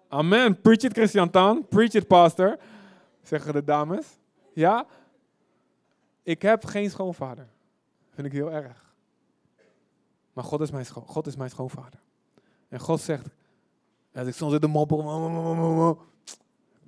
[0.08, 0.60] Amen.
[0.60, 1.66] Preach it, Christian Tan.
[1.68, 2.58] Preach it, pastor.
[3.22, 4.06] Zeggen de dames.
[4.52, 4.86] Ja,
[6.22, 7.48] ik heb geen schoonvader.
[8.14, 8.94] Vind ik heel erg.
[10.32, 12.00] Maar God is mijn, God is mijn schoonvader.
[12.68, 13.26] En God zegt,
[14.14, 15.02] als ik soms in de moppel,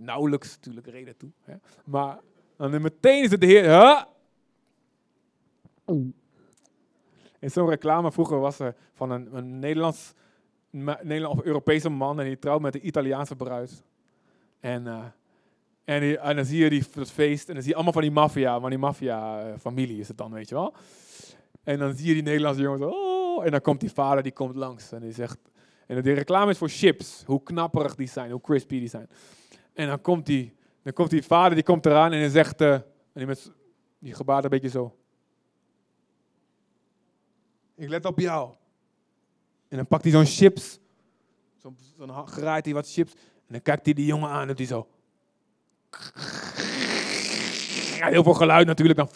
[0.00, 1.30] nauwelijks natuurlijk reden toe.
[1.44, 1.54] Hè.
[1.84, 2.18] Maar
[2.56, 4.06] dan meteen is het de Heer.
[7.38, 10.12] In zo'n reclame vroeger was er van een, een Nederlands,
[10.70, 13.82] Nederlands of Europese man en die trouwt met een Italiaanse bruid.
[14.60, 15.04] En, uh,
[15.84, 18.10] en, en, dan zie je die, dat feest en dan zie je allemaal van die
[18.10, 20.74] maffia, van die maffia-familie is het dan, weet je wel.
[21.62, 24.56] En dan zie je die Nederlandse jongens, oh, en dan komt die vader, die komt
[24.56, 25.38] langs en die zegt,
[25.86, 29.08] en de reclame is voor chips, hoe knapperig die zijn, hoe crispy die zijn.
[29.72, 32.72] En dan komt die, dan komt die vader, die komt eraan en hij zegt, uh,
[32.72, 33.52] en die, met,
[33.98, 34.96] die gebaart een beetje zo.
[37.74, 38.54] Ik let op jou.
[39.68, 40.78] En dan pakt hij zo'n chips,
[41.56, 44.58] zo'n zo graait hij wat chips, en dan kijkt hij die jongen aan en doet
[44.58, 44.88] hij zo.
[47.98, 48.98] Ja, heel veel geluid natuurlijk.
[48.98, 49.08] Dan.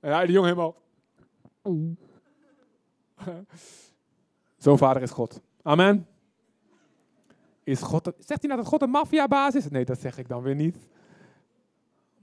[0.00, 0.82] En hij, die jongen helemaal.
[4.56, 5.40] Zo'n vader is God.
[5.62, 6.06] Amen.
[7.64, 9.68] Is God, zegt hij nou dat God een maffiabaas is?
[9.68, 10.76] Nee, dat zeg ik dan weer niet.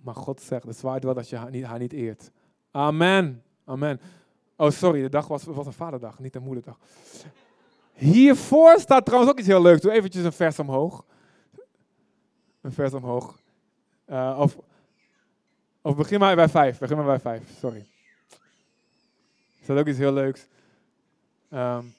[0.02, 2.32] Maar God zegt, het zwaait wel dat je haar niet, haar niet eert.
[2.72, 3.44] Amen.
[3.66, 4.00] Amen.
[4.56, 6.78] Oh, sorry, de dag was, was een vaderdag, niet een moederdag.
[7.94, 9.82] Hiervoor staat trouwens ook iets heel leuks.
[9.82, 11.06] Doe eventjes een vers omhoog.
[12.62, 13.40] Een vers omhoog.
[14.08, 14.58] Uh, of,
[15.82, 16.80] of begin maar bij vijf.
[16.80, 17.86] Begin maar bij vijf, sorry.
[19.58, 20.48] Er staat ook iets heel leuks.
[21.54, 21.94] Um,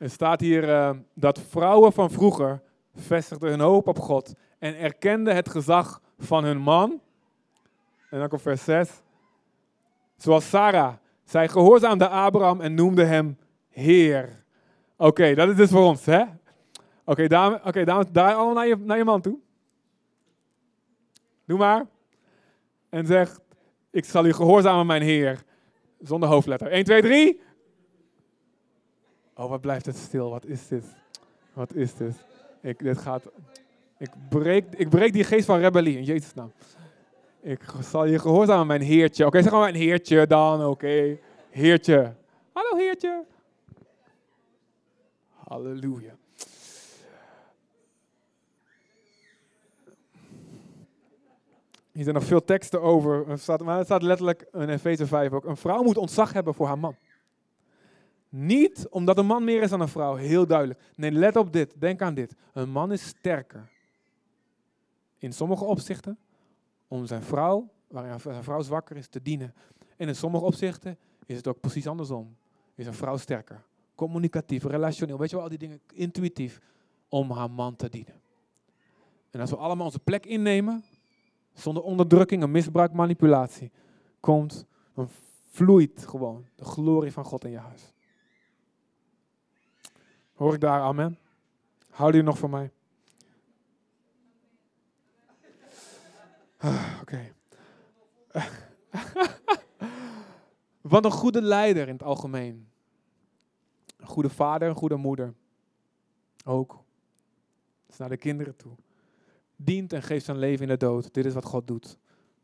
[0.00, 2.60] er staat hier uh, dat vrouwen van vroeger
[2.94, 7.00] vestigden hun hoop op God en erkenden het gezag van hun man.
[8.10, 8.90] En dan komt vers 6.
[10.16, 10.94] Zoals Sarah.
[11.24, 14.44] Zij gehoorzaamde Abraham en noemde hem Heer.
[14.96, 16.24] Oké, dat is dus voor ons, hè?
[17.04, 19.38] Oké, dames, okay, dames, draai allemaal naar je, naar je man toe.
[21.44, 21.86] Doe maar.
[22.88, 23.38] En zeg,
[23.90, 25.42] ik zal u gehoorzamen, mijn Heer.
[26.00, 26.68] Zonder hoofdletter.
[26.68, 27.40] 1, 2, 3.
[29.40, 30.30] Oh, wat blijft het stil?
[30.30, 30.84] Wat is dit?
[31.52, 32.14] Wat is dit?
[32.60, 33.22] Ik, dit gaat...
[33.98, 36.52] Ik breek, ik breek die geest van rebellie in Jezus' naam.
[37.40, 39.26] Ik zal je gehoorzamen, mijn heertje.
[39.26, 41.18] Oké, zeg maar mijn heertje dan, oké.
[41.50, 42.14] Heertje.
[42.52, 43.24] Hallo heertje.
[45.48, 46.14] Halleluja.
[51.92, 53.24] Hier zijn nog veel teksten over,
[53.64, 55.44] maar het staat letterlijk in Efeze 5 ook.
[55.44, 56.96] Een vrouw moet ontzag hebben voor haar man.
[58.30, 60.80] Niet omdat een man meer is dan een vrouw, heel duidelijk.
[60.94, 62.34] Nee, let op dit, denk aan dit.
[62.52, 63.70] Een man is sterker.
[65.18, 66.18] In sommige opzichten
[66.88, 69.54] om zijn vrouw, waarin zijn vrouw zwakker is, te dienen.
[69.96, 72.36] En in sommige opzichten is het ook precies andersom.
[72.74, 73.64] Is een vrouw sterker,
[73.94, 76.60] communicatief, relationeel, weet je wel, al die dingen, intuïtief,
[77.08, 78.20] om haar man te dienen.
[79.30, 80.84] En als we allemaal onze plek innemen,
[81.52, 83.70] zonder onderdrukking en misbruik, manipulatie,
[84.20, 85.08] komt, dan
[85.44, 87.92] vloeit gewoon de glorie van God in je huis.
[90.40, 91.18] Hoor ik daar amen?
[91.90, 92.72] Houden jullie nog van mij?
[96.56, 97.32] Ah, oké.
[100.80, 102.68] Wat een goede leider in het algemeen.
[103.96, 105.34] Een goede vader, een goede moeder.
[106.44, 106.84] Ook.
[107.86, 108.76] is naar de kinderen toe.
[109.56, 111.14] Dient en geeft zijn leven in de dood.
[111.14, 111.98] Dit is wat God doet.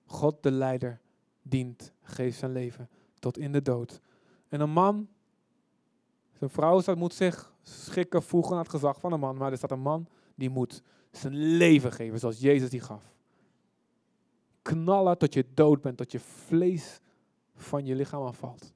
[0.07, 1.01] God de leider
[1.43, 4.01] dient, geeft zijn leven tot in de dood.
[4.49, 5.09] En een man,
[6.39, 9.37] zijn vrouw dat moet zich schikken, voegen aan het gezag van een man.
[9.37, 13.15] Maar er staat een man die moet zijn leven geven zoals Jezus die gaf
[14.67, 17.01] knallen tot je dood bent, tot je vlees
[17.55, 18.73] van je lichaam afvalt.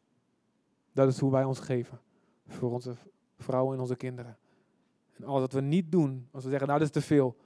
[0.93, 2.01] Dat is hoe wij ons geven
[2.47, 2.95] voor onze
[3.39, 4.39] vrouwen en onze kinderen.
[5.17, 7.37] En alles wat we niet doen, als we zeggen, nou dat is te veel,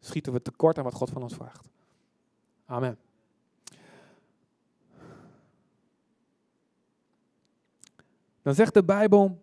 [0.00, 1.68] schieten we tekort aan wat God van ons vraagt.
[2.64, 2.98] Amen.
[8.50, 9.38] Dan zegt de Bijbel,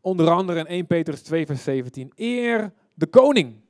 [0.00, 3.60] onder andere in 1 Petrus 2, vers 17, eer de koning.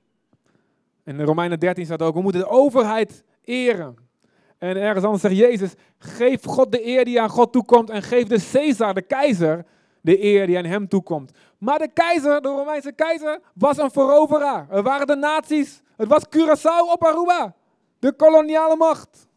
[1.05, 3.97] In de Romeinen 13 staat ook, we moeten de overheid eren.
[4.59, 8.27] En ergens anders zegt Jezus, geef God de eer die aan God toekomt en geef
[8.27, 9.67] de Caesar, de keizer,
[10.01, 11.33] de eer die aan hem toekomt.
[11.59, 14.67] Maar de keizer, de Romeinse keizer, was een veroveraar.
[14.71, 15.83] Er waren de naties.
[15.97, 17.55] Het was Curaçao op Aruba.
[17.99, 19.29] De koloniale macht.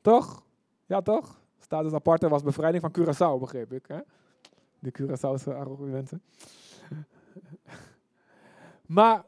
[0.00, 0.42] Toch?
[0.86, 1.39] Ja, toch?
[1.70, 3.84] Status aparte was bevrijding van Curaçao, begreep ik.
[3.86, 3.98] Hè?
[4.78, 6.22] De Curaçaose argumenten.
[8.86, 9.24] Maar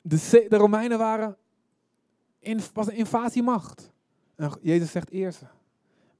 [0.00, 1.36] de, de Romeinen waren
[2.38, 3.92] in, was een invasiemacht.
[4.34, 5.44] En Jezus zegt eer ze.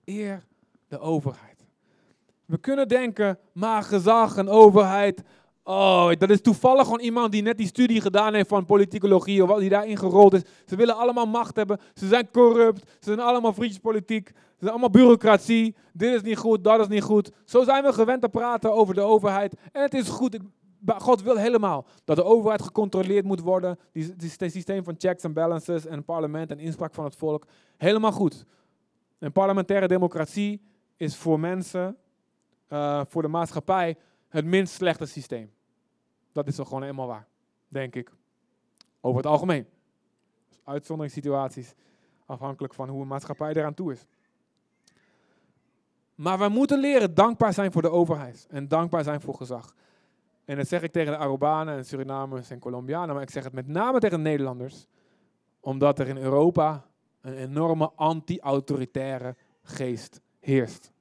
[0.05, 0.45] Eer
[0.89, 1.67] de overheid.
[2.45, 5.23] We kunnen denken, maar gezag en overheid,
[5.65, 9.49] Oh, dat is toevallig gewoon iemand die net die studie gedaan heeft van politicologie of
[9.49, 10.43] wat die daarin gerold is.
[10.67, 11.81] Ze willen allemaal macht hebben.
[11.95, 12.81] Ze zijn corrupt.
[12.81, 14.29] Ze zijn allemaal vriendjespolitiek.
[14.29, 15.75] Ze zijn allemaal bureaucratie.
[15.93, 17.31] Dit is niet goed, dat is niet goed.
[17.45, 19.55] Zo zijn we gewend te praten over de overheid.
[19.73, 20.39] En het is goed.
[20.87, 23.79] God wil helemaal dat de overheid gecontroleerd moet worden.
[23.93, 27.47] Het systeem van checks en balances en parlement en inspraak van het volk.
[27.77, 28.45] Helemaal goed.
[29.19, 30.61] Een parlementaire democratie
[30.97, 31.97] is voor mensen,
[32.69, 33.97] uh, voor de maatschappij,
[34.33, 35.53] het minst slechte systeem.
[36.33, 37.27] Dat is toch gewoon helemaal waar,
[37.69, 38.13] denk ik.
[39.01, 39.67] Over het algemeen.
[40.65, 41.75] Uitzonderingssituaties,
[42.27, 44.07] afhankelijk van hoe een maatschappij eraan toe is.
[46.15, 49.75] Maar we moeten leren dankbaar zijn voor de overheid en dankbaar zijn voor gezag.
[50.45, 53.53] En dat zeg ik tegen de Arubanen en Surinamers en Colombianen, maar ik zeg het
[53.53, 54.87] met name tegen Nederlanders,
[55.61, 56.87] omdat er in Europa
[57.21, 60.92] een enorme anti-autoritaire geest heerst.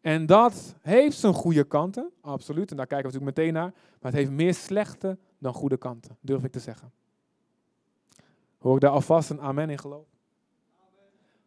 [0.00, 2.70] En dat heeft zijn goede kanten, absoluut.
[2.70, 3.72] En daar kijken we natuurlijk meteen naar.
[3.72, 6.92] Maar het heeft meer slechte dan goede kanten, durf ik te zeggen.
[8.58, 10.06] Hoor ik daar alvast een amen in geloof?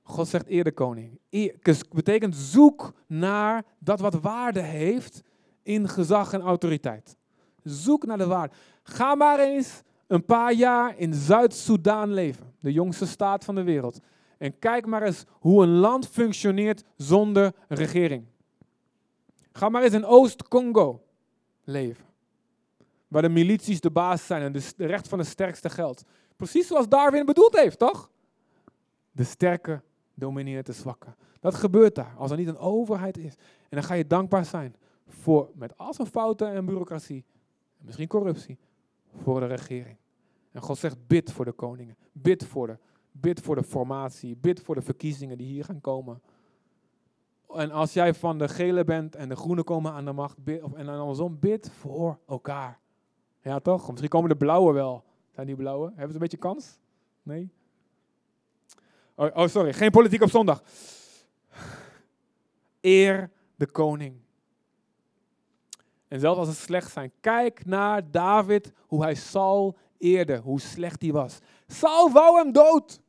[0.01, 1.19] God zegt eer de koning.
[1.61, 5.23] Dat betekent zoek naar dat wat waarde heeft
[5.63, 7.17] in gezag en autoriteit.
[7.63, 8.53] Zoek naar de waarde.
[8.83, 13.99] Ga maar eens een paar jaar in Zuid-Soedan leven, de jongste staat van de wereld.
[14.37, 18.25] En kijk maar eens hoe een land functioneert zonder regering.
[19.53, 21.03] Ga maar eens in Oost-Congo
[21.63, 22.05] leven.
[23.07, 26.03] Waar de milities de baas zijn en de, recht van de sterkste geldt.
[26.35, 28.11] Precies zoals Darwin bedoeld heeft, toch?
[29.11, 29.81] De sterke
[30.13, 31.15] domineert de zwakke.
[31.39, 33.33] Dat gebeurt daar, als er niet een overheid is.
[33.33, 34.75] En dan ga je dankbaar zijn
[35.07, 37.25] voor, met al zijn fouten en bureaucratie,
[37.79, 38.57] en misschien corruptie,
[39.23, 39.97] voor de regering.
[40.51, 42.77] En God zegt, bid voor de koningen, bid voor de,
[43.11, 46.21] bid voor de formatie, bid voor de verkiezingen die hier gaan komen.
[47.55, 50.61] En als jij van de gele bent en de groene komen aan de macht, bid,
[50.73, 52.79] en andersom, bid voor elkaar.
[53.41, 53.87] Ja, toch?
[53.87, 55.03] Misschien komen de blauwe wel.
[55.31, 55.87] Zijn die blauwe?
[55.87, 56.79] Hebben ze een beetje kans?
[57.23, 57.51] Nee?
[59.15, 59.73] Oh, oh, sorry.
[59.73, 60.63] Geen politiek op zondag.
[62.81, 64.21] Eer de koning.
[66.07, 71.01] En zelfs als het slecht zijn, kijk naar David, hoe hij Saul eerde, hoe slecht
[71.01, 71.39] hij was.
[71.67, 73.01] Saul wou hem dood.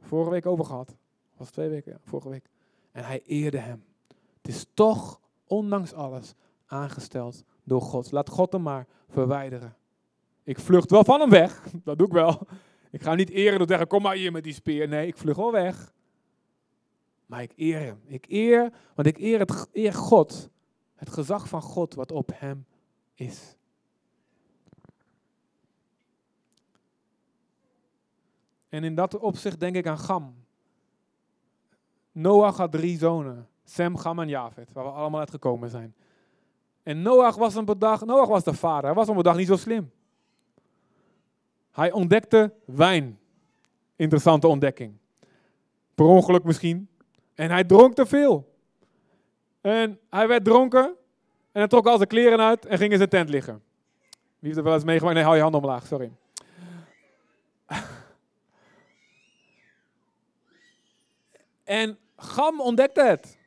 [0.00, 0.96] Vorige week over gehad.
[1.36, 2.50] Was twee weken, ja, vorige week.
[2.94, 3.84] En hij eerde hem.
[4.36, 6.34] Het is toch, ondanks alles,
[6.66, 8.12] aangesteld door God.
[8.12, 9.76] Laat God hem maar verwijderen.
[10.42, 12.46] Ik vlucht wel van hem weg, dat doe ik wel.
[12.90, 14.88] Ik ga niet eren door te zeggen, kom maar hier met die speer.
[14.88, 15.92] Nee, ik vlug wel weg.
[17.26, 18.00] Maar ik eer hem.
[18.06, 20.50] Ik eer, want ik eer, het, eer God.
[20.94, 22.66] Het gezag van God wat op hem
[23.14, 23.56] is.
[28.68, 30.43] En in dat opzicht denk ik aan Gam.
[32.14, 33.48] Noach had drie zonen.
[33.64, 35.94] Sem, Gam en Javed, waar we allemaal uit gekomen zijn.
[36.82, 39.56] En Noach was een bedag, Noach was de vader, hij was een bedag niet zo
[39.56, 39.92] slim.
[41.70, 43.18] Hij ontdekte wijn.
[43.96, 44.96] Interessante ontdekking.
[45.94, 46.88] Per ongeluk misschien.
[47.34, 48.54] En hij dronk te veel.
[49.60, 50.84] En hij werd dronken.
[51.52, 53.62] En hij trok al zijn kleren uit en ging in zijn tent liggen.
[54.38, 55.14] Wie heeft er wel eens meegemaakt?
[55.14, 56.12] Nee, hou je hand omlaag, sorry.
[61.64, 63.38] En Gam ontdekte het.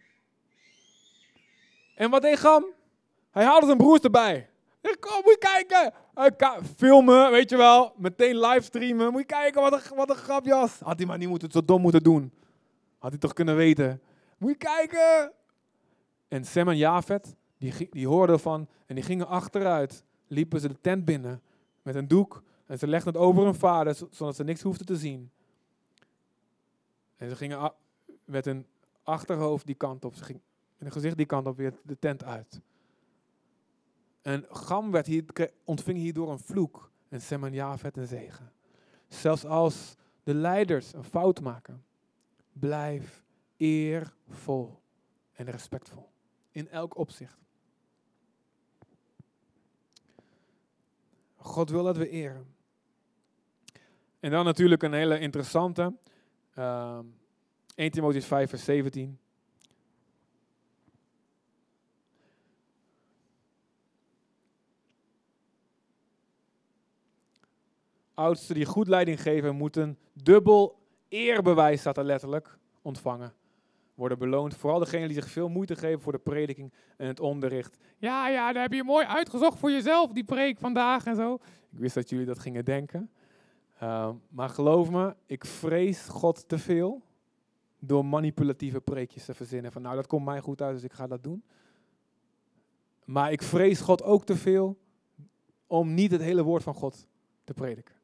[1.96, 2.66] En wat deed Gam?
[3.32, 4.50] Hij haalde zijn broers erbij.
[5.00, 5.94] Kom, moet je kijken.
[6.76, 7.94] filmen, weet je wel.
[7.98, 9.12] Meteen livestreamen.
[9.12, 10.80] Moet je kijken, wat een, wat een grapjas.
[10.80, 12.34] Had hij maar niet moeten, zo dom moeten doen.
[12.98, 14.02] Had hij toch kunnen weten.
[14.38, 15.32] Moet je kijken.
[16.28, 20.04] En Sem en Jafet, die, die hoorden van en die gingen achteruit.
[20.28, 21.42] Liepen ze de tent binnen
[21.82, 22.44] met een doek.
[22.66, 25.32] En ze legden het over hun vader, zodat ze niks hoefden te zien.
[27.18, 27.74] En ze gingen
[28.28, 28.66] met een
[29.04, 30.16] achterhoofd die kant op.
[30.16, 30.40] Ze ging
[30.78, 32.62] een gezicht die kant op weer de tent uit.
[34.22, 36.92] En Gam werd hier, ontving hierdoor een vloek.
[37.10, 37.54] En Sem en
[37.94, 38.52] een zegen.
[39.08, 41.86] Zelfs als de leiders een fout maken,
[42.54, 43.24] blijf
[43.58, 44.80] eervol
[45.34, 46.10] en respectvol.
[46.52, 47.38] In elk opzicht.
[51.36, 52.56] God wil dat we eren.
[54.20, 55.94] En dan natuurlijk een hele interessante.
[56.58, 57.00] Uh,
[57.78, 59.20] 1 Timotheus 5, vers 17.
[68.14, 73.34] Oudsten die goed leiding geven, moeten dubbel eerbewijs, staat er letterlijk, ontvangen.
[73.96, 74.56] Worden beloond.
[74.56, 77.78] Vooral degenen die zich veel moeite geven voor de prediking en het onderricht.
[77.98, 81.34] Ja, ja, daar heb je mooi uitgezocht voor jezelf, die preek vandaag en zo.
[81.72, 83.12] Ik wist dat jullie dat gingen denken.
[83.84, 87.06] Uh, maar geloof me, ik vrees God te veel
[87.80, 89.72] door manipulatieve preekjes te verzinnen.
[89.72, 91.44] Van nou, dat komt mij goed uit, dus ik ga dat doen.
[93.06, 94.78] Maar ik vrees God ook te veel
[95.68, 97.08] om niet het hele woord van God
[97.44, 97.96] te prediken.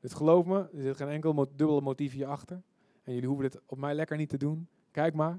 [0.00, 2.62] Dus geloof me, er zit geen enkel dubbele motief hierachter.
[3.02, 4.68] En jullie hoeven dit op mij lekker niet te doen.
[4.90, 5.38] Kijk maar.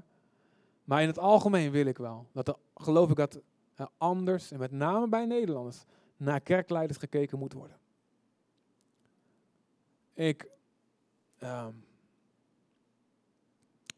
[0.84, 2.26] Maar in het algemeen wil ik wel.
[2.32, 3.40] Dat er, geloof ik dat
[3.74, 5.84] er anders, en met name bij Nederlanders,
[6.16, 7.76] naar kerkleiders gekeken moet worden.
[10.14, 10.48] Ik
[11.38, 11.72] ehm,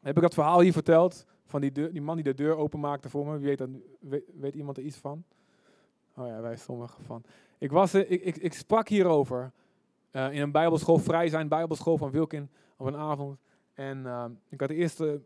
[0.06, 3.26] heb ik dat verhaal hier verteld van die, die man die de deur openmaakte voor
[3.26, 3.38] me.
[3.38, 3.68] Wie weet, dat,
[4.00, 5.24] weet, weet iemand er iets van?
[6.16, 7.22] Oh ja, wij sommigen van.
[7.58, 9.52] Ik, was, ik, ik, ik sprak hierover
[10.12, 13.38] uh, in een bijbelschool, vrij zijn bijbelschool van Wilkin op een avond.
[13.74, 15.20] En uh, ik had de eerste,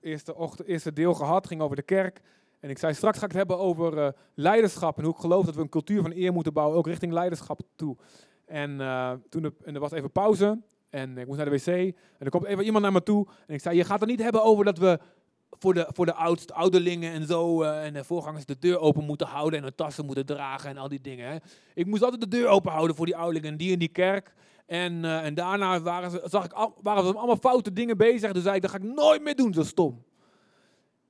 [0.00, 2.20] eerste, ochtend, eerste deel gehad, ging over de kerk.
[2.60, 5.44] En ik zei, straks ga ik het hebben over uh, leiderschap en hoe ik geloof
[5.44, 7.96] dat we een cultuur van eer moeten bouwen, ook richting leiderschap toe.
[8.46, 8.78] En,
[9.28, 10.58] toen de, en er was even pauze
[10.90, 11.66] en ik moest naar de wc.
[11.66, 14.22] En er komt even iemand naar me toe en ik zei, je gaat het niet
[14.22, 14.98] hebben over dat we
[15.50, 17.62] voor de, voor de oudste ouderlingen en zo.
[17.62, 20.76] Uh, en de voorgangers de deur open moeten houden en hun tassen moeten dragen en
[20.76, 21.30] al die dingen.
[21.30, 21.36] Hè.
[21.74, 24.34] Ik moest altijd de deur open houden voor die ouderlingen die in die kerk.
[24.66, 28.32] En, uh, en daarna waren ze, zag ik, waren ze allemaal foute dingen bezig.
[28.32, 30.02] Dus zei ik, dat ga ik nooit meer doen, zo stom.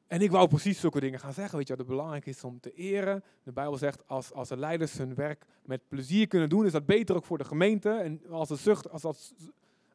[0.07, 1.59] En ik wou precies zulke dingen gaan zeggen.
[1.59, 3.25] Weet je wat het belangrijk is om te eren?
[3.43, 6.87] De Bijbel zegt, als, als de leiders hun werk met plezier kunnen doen, is dat
[6.87, 7.91] beter ook voor de gemeente.
[7.91, 9.35] En als, het zucht, als, dat,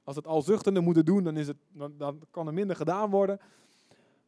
[0.05, 3.09] als het al zuchtende moeten doen, dan, is het, dan, dan kan er minder gedaan
[3.09, 3.39] worden.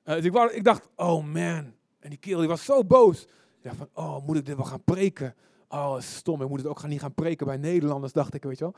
[0.05, 1.73] Uh, dus ik, ik, dacht, oh man.
[1.99, 3.27] En die kerel die was zo boos.
[3.61, 5.35] Dacht van, oh, moet ik dit wel gaan preken?
[5.69, 8.57] Oh, stom, ik moet het ook gaan, niet gaan preken bij Nederlanders, dacht ik, weet
[8.57, 8.75] je wel.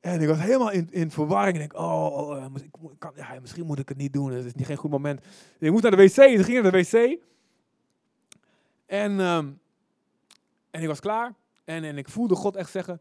[0.00, 1.60] En ik was helemaal in, in verwarring.
[1.60, 4.32] Ik oh, oh, oh ik, kan, ja, misschien moet ik het niet doen.
[4.32, 5.20] Het is niet geen goed moment.
[5.58, 6.14] Ik moest naar de wc.
[6.14, 7.18] Dus ik ging naar de wc.
[8.86, 9.60] En, um,
[10.70, 11.34] en ik was klaar.
[11.64, 13.00] En, en ik voelde God echt zeggen,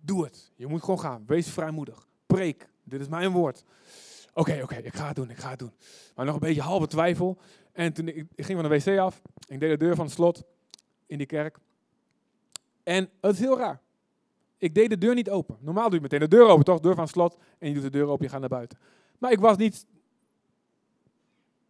[0.00, 0.52] doe het.
[0.56, 1.24] Je moet gewoon gaan.
[1.26, 2.07] Wees vrijmoedig.
[2.84, 3.64] Dit is mijn woord.
[4.34, 5.72] Oké, oké, ik ga het doen, ik ga het doen.
[6.14, 7.38] Maar nog een beetje halve twijfel.
[7.72, 9.22] En toen ik, ging van de wc af.
[9.46, 10.44] Ik deed de deur van het slot
[11.06, 11.58] in die kerk.
[12.82, 13.80] En het is heel raar.
[14.58, 15.56] Ik deed de deur niet open.
[15.60, 16.80] Normaal doe je meteen de deur open, toch?
[16.80, 17.36] Deur van het slot.
[17.58, 18.78] En je doet de deur open, je gaat naar buiten.
[19.18, 19.86] Maar ik was niet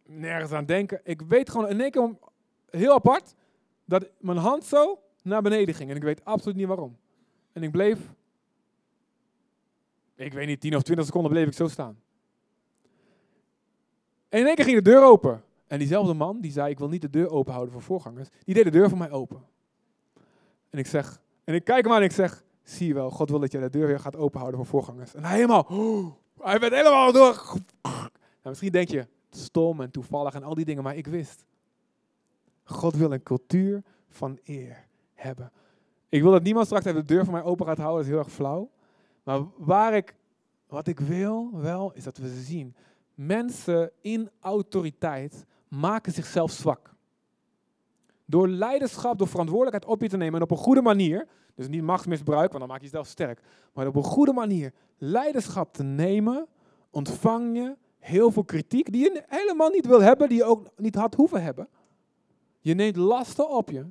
[0.05, 1.01] nergens aan denken.
[1.03, 2.15] Ik weet gewoon in één keer
[2.69, 3.35] heel apart
[3.85, 5.89] dat mijn hand zo naar beneden ging.
[5.89, 6.97] En ik weet absoluut niet waarom.
[7.51, 7.99] En ik bleef,
[10.25, 11.99] ik weet niet, 10 of 20 seconden bleef ik zo staan.
[14.29, 15.43] En in één keer ging de deur open.
[15.67, 18.55] En diezelfde man, die zei, ik wil niet de deur open houden voor voorgangers, die
[18.55, 19.43] deed de deur voor mij open.
[20.69, 23.29] En ik zeg, en ik kijk hem aan en ik zeg, zie je wel, God
[23.29, 25.13] wil dat je de deur weer gaat openhouden voor voorgangers.
[25.13, 25.67] En hij helemaal,
[26.39, 27.43] hij werd helemaal door.
[27.81, 28.09] Nou,
[28.43, 31.45] misschien denk je, stom en toevallig en al die dingen, maar ik wist.
[32.63, 35.51] God wil een cultuur van eer hebben.
[36.09, 38.23] Ik wil dat niemand straks de deur voor mij open gaat houden, dat is heel
[38.23, 38.69] erg flauw.
[39.29, 40.15] Maar waar ik,
[40.67, 42.75] wat ik wil wel, is dat we zien
[43.15, 46.93] mensen in autoriteit maken zichzelf zwak.
[48.25, 51.81] Door leiderschap, door verantwoordelijkheid op je te nemen en op een goede manier, dus niet
[51.81, 53.41] machtsmisbruik, want dan maak je jezelf sterk,
[53.73, 56.47] maar op een goede manier leiderschap te nemen,
[56.89, 60.95] ontvang je heel veel kritiek die je helemaal niet wil hebben, die je ook niet
[60.95, 61.67] had hoeven hebben.
[62.59, 63.85] Je neemt lasten op je.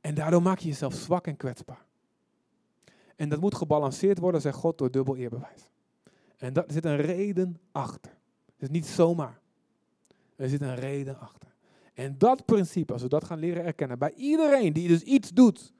[0.00, 1.90] En daardoor maak je jezelf zwak en kwetsbaar.
[3.22, 5.68] En dat moet gebalanceerd worden, zegt God, door dubbel eerbewijs.
[6.36, 8.10] En daar zit een reden achter.
[8.44, 9.40] Het is niet zomaar.
[10.36, 11.54] Er zit een reden achter.
[11.94, 15.72] En dat principe, als we dat gaan leren erkennen, bij iedereen die dus iets doet,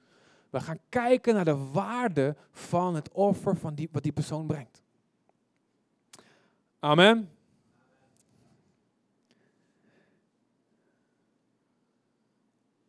[0.49, 4.81] we gaan kijken naar de waarde van het offer van die, wat die persoon brengt.
[6.79, 7.29] Amen.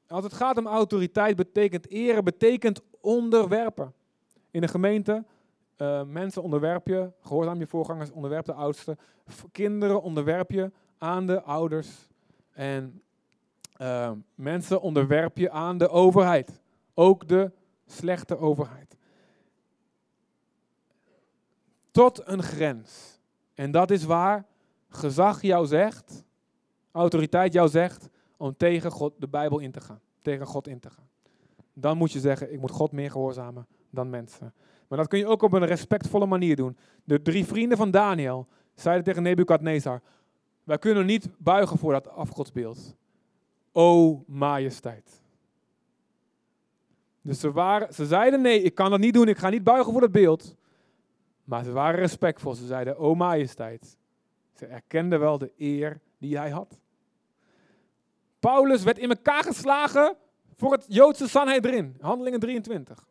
[0.07, 3.95] Als het gaat om autoriteit, betekent eren, betekent onderwerpen.
[4.55, 5.25] In een gemeente
[5.79, 8.99] uh, mensen onderwerp je, gehoorzaam je voorgangers, onderwerp de oudsten.
[9.53, 12.09] Kinderen onderwerp je aan de ouders.
[12.53, 13.03] En
[13.81, 16.61] uh, mensen onderwerp je aan de overheid.
[16.95, 17.51] Ook de
[17.87, 18.97] slechte overheid.
[21.91, 23.21] Tot een grens.
[23.55, 24.47] En dat is waar
[24.89, 26.25] gezag jou zegt,
[26.93, 30.01] autoriteit jou zegt, om tegen God, de Bijbel in te gaan.
[30.23, 31.09] Tegen God in te gaan.
[31.73, 34.53] Dan moet je zeggen, ik moet God meer gehoorzamen dan mensen.
[34.89, 36.77] Maar dat kun je ook op een respectvolle manier doen.
[37.05, 40.01] De drie vrienden van Daniel zeiden tegen Nebukadnezar:
[40.65, 42.97] Wij kunnen niet buigen voor dat afgodsbeeld.
[43.73, 45.23] O majesteit.
[47.23, 49.93] Dus ze, waren, ze zeiden: Nee, ik kan dat niet doen, ik ga niet buigen
[49.93, 50.57] voor dat beeld.
[51.45, 52.55] Maar ze waren respectvol.
[52.55, 53.97] Ze zeiden: O majesteit.
[54.53, 56.79] Ze erkenden wel de eer die hij had.
[58.39, 60.17] Paulus werd in elkaar geslagen
[60.57, 63.07] voor het Joodse Sanhedrin, handelingen 23.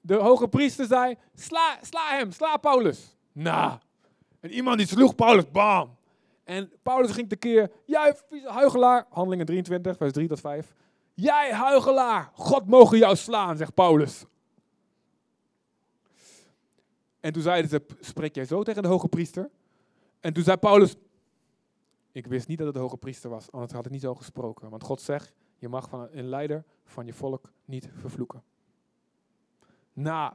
[0.00, 3.16] De hoge priester zei, sla, sla hem, sla Paulus.
[3.32, 3.78] Nou,
[4.40, 5.96] en iemand die sloeg Paulus, bam.
[6.44, 10.74] En Paulus ging tekeer, jij huigelaar, handelingen 23, vers 3 tot 5.
[11.14, 14.24] Jij huigelaar, God mogen jou slaan, zegt Paulus.
[17.20, 19.50] En toen zeiden ze, spreek jij zo tegen de hoge priester?
[20.20, 20.94] En toen zei Paulus,
[22.12, 24.70] ik wist niet dat het de hoge priester was, anders had ik niet zo gesproken.
[24.70, 28.42] Want God zegt, je mag van een leider van je volk niet vervloeken.
[30.02, 30.32] Nou,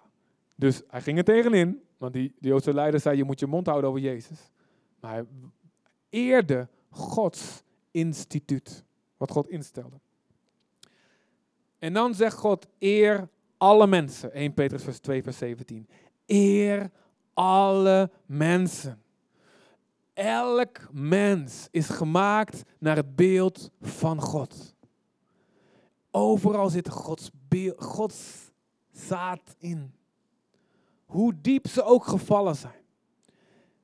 [0.56, 3.68] dus hij ging er tegenin, want die, die Joodse leider zei, je moet je mond
[3.68, 4.52] houden over Jezus.
[5.00, 5.26] Maar hij
[6.10, 8.84] eerde Gods instituut,
[9.18, 10.00] wat God instelde.
[11.80, 14.34] En dan zegt God, eer alle mensen.
[14.34, 15.88] 1 Petrus vers 2 vers 17.
[16.26, 16.92] Eer
[17.34, 19.02] alle mensen.
[20.14, 24.76] Elk mens is gemaakt naar het beeld van God.
[26.12, 27.84] Overal zit Gods, beeld,
[28.98, 29.94] zaad in.
[31.06, 32.84] Hoe diep ze ook gevallen zijn.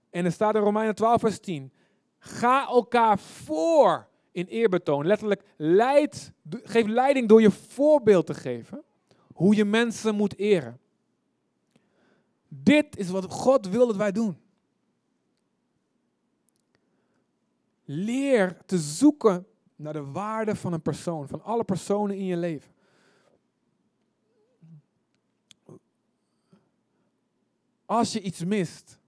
[0.09, 1.71] En er staat in Romeinen 12, vers 10.
[2.19, 5.05] Ga elkaar voor in eerbetoon.
[5.05, 8.83] Letterlijk, leid, geef leiding door je voorbeeld te geven.
[9.33, 10.79] Hoe je mensen moet eren.
[12.47, 14.37] Dit is wat God wil dat wij doen.
[17.85, 19.45] Leer te zoeken
[19.75, 22.71] naar de waarde van een persoon, van alle personen in je leven.
[27.91, 28.99] Als je iets mist,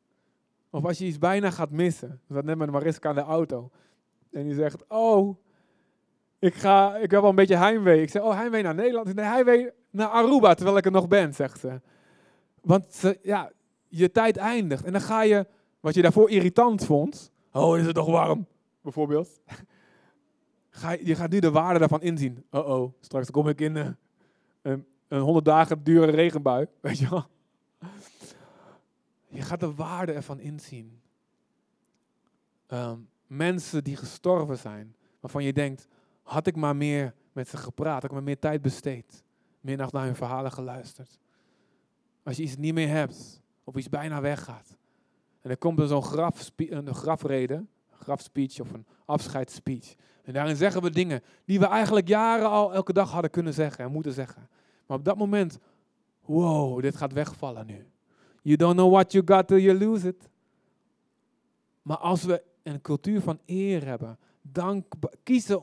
[0.70, 3.70] of als je iets bijna gaat missen, dat net met Mariska aan de auto,
[4.32, 5.38] en die zegt, oh,
[6.40, 8.02] ik, ga, ik heb wel een beetje heimwee.
[8.02, 9.16] Ik zeg, oh, heimwee naar Nederland.
[9.16, 11.82] Nee, heimwee naar Aruba, terwijl ik er nog ben, zegt ze.
[12.62, 13.52] Want ja,
[13.88, 14.84] je tijd eindigt.
[14.84, 15.48] En dan ga je,
[15.80, 18.48] wat je daarvoor irritant vond, oh, is het toch warm,
[18.82, 19.30] bijvoorbeeld.
[20.70, 22.46] Ga je, gaat nu de waarde daarvan inzien.
[22.52, 23.88] Oh oh, straks kom ik in uh,
[24.62, 27.26] een, een 100 dagen dure regenbui, weet je wel.
[29.34, 31.02] Je gaat de waarde ervan inzien.
[32.68, 35.88] Um, mensen die gestorven zijn, waarvan je denkt,
[36.24, 39.24] had ik maar meer met ze gepraat, had ik maar meer tijd besteed,
[39.62, 41.20] meer naar hun verhalen geluisterd.
[42.24, 44.78] Als je iets niet meer hebt, of iets bijna weggaat,
[45.42, 49.96] en er komt er zo'n graf, een grafrede, een grafspeech of een afscheidsspeech.
[50.24, 53.86] En daarin zeggen we dingen die we eigenlijk jaren al elke dag hadden kunnen zeggen
[53.86, 54.50] en moeten zeggen.
[54.86, 55.60] Maar op dat moment,
[56.22, 57.88] wow, dit gaat wegvallen nu.
[58.44, 60.30] You don't know what you got till you lose it.
[61.82, 64.86] Maar als we een cultuur van eer hebben, dank,
[65.24, 65.62] kiezen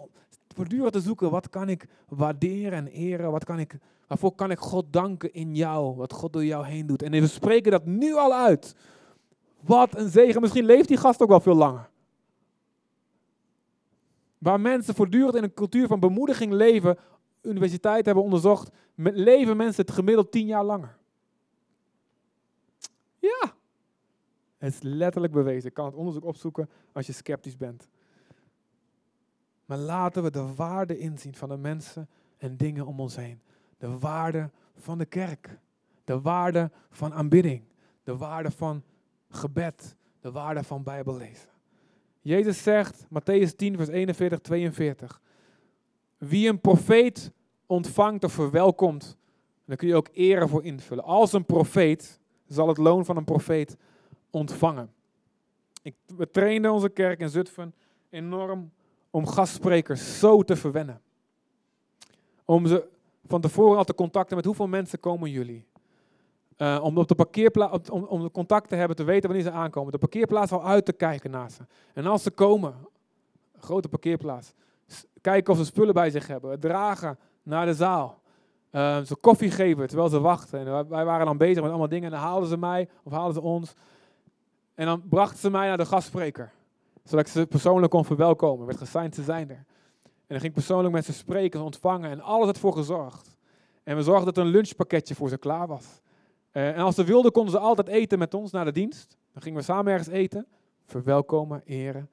[0.54, 4.58] voortdurend te zoeken, wat kan ik waarderen en eren, wat kan ik, waarvoor kan ik
[4.58, 7.02] God danken in jou, wat God door jou heen doet.
[7.02, 8.74] En we spreken dat nu al uit.
[9.60, 11.88] Wat een zegen, misschien leeft die gast ook wel veel langer.
[14.38, 16.98] Waar mensen voortdurend in een cultuur van bemoediging leven,
[17.42, 20.98] universiteit hebben onderzocht, leven mensen het gemiddeld tien jaar langer.
[23.20, 23.54] Ja,
[24.58, 25.68] het is letterlijk bewezen.
[25.68, 27.88] Ik kan het onderzoek opzoeken als je sceptisch bent.
[29.64, 32.08] Maar laten we de waarde inzien van de mensen
[32.38, 33.40] en dingen om ons heen.
[33.78, 35.58] De waarde van de kerk.
[36.04, 37.62] De waarde van aanbidding.
[38.04, 38.82] De waarde van
[39.28, 39.96] gebed.
[40.20, 41.48] De waarde van Bijbellezen.
[42.20, 45.20] Jezus zegt, Matthäus 10, vers 41, 42.
[46.18, 47.32] Wie een profeet
[47.66, 49.16] ontvangt of verwelkomt,
[49.64, 51.04] dan kun je ook eren voor invullen.
[51.04, 52.19] Als een profeet
[52.55, 53.76] zal het loon van een profeet
[54.30, 54.92] ontvangen.
[55.82, 57.74] Ik, we trainden onze kerk in Zutphen
[58.11, 58.70] enorm
[59.11, 61.01] om gastsprekers zo te verwennen.
[62.44, 62.88] Om ze
[63.26, 65.66] van tevoren al te contacten met hoeveel mensen komen jullie.
[66.57, 69.92] Uh, om op de parkeerplaats, om, om contact te hebben, te weten wanneer ze aankomen.
[69.92, 71.62] De parkeerplaats al uit te kijken naar ze.
[71.94, 72.74] En als ze komen,
[73.59, 74.53] grote parkeerplaats,
[75.20, 76.61] kijken of ze spullen bij zich hebben.
[76.61, 78.19] Dragen naar de zaal.
[78.72, 80.58] Uh, ze koffie geven terwijl ze wachten.
[80.58, 82.04] En wij waren dan bezig met allemaal dingen.
[82.04, 83.74] En dan haalden ze mij of haalden ze ons.
[84.74, 86.52] En dan brachten ze mij naar de gastspreker.
[87.04, 88.66] Zodat ik ze persoonlijk kon verwelkomen.
[88.66, 89.64] Werd gesigned te zijn er.
[90.04, 92.10] En dan ging ik persoonlijk met ze spreken, ontvangen.
[92.10, 93.36] En alles had voor gezorgd.
[93.82, 96.00] En we zorgden dat er een lunchpakketje voor ze klaar was.
[96.52, 99.16] Uh, en als ze wilden, konden ze altijd eten met ons naar de dienst.
[99.32, 100.46] Dan gingen we samen ergens eten.
[100.86, 102.10] Verwelkomen, eren.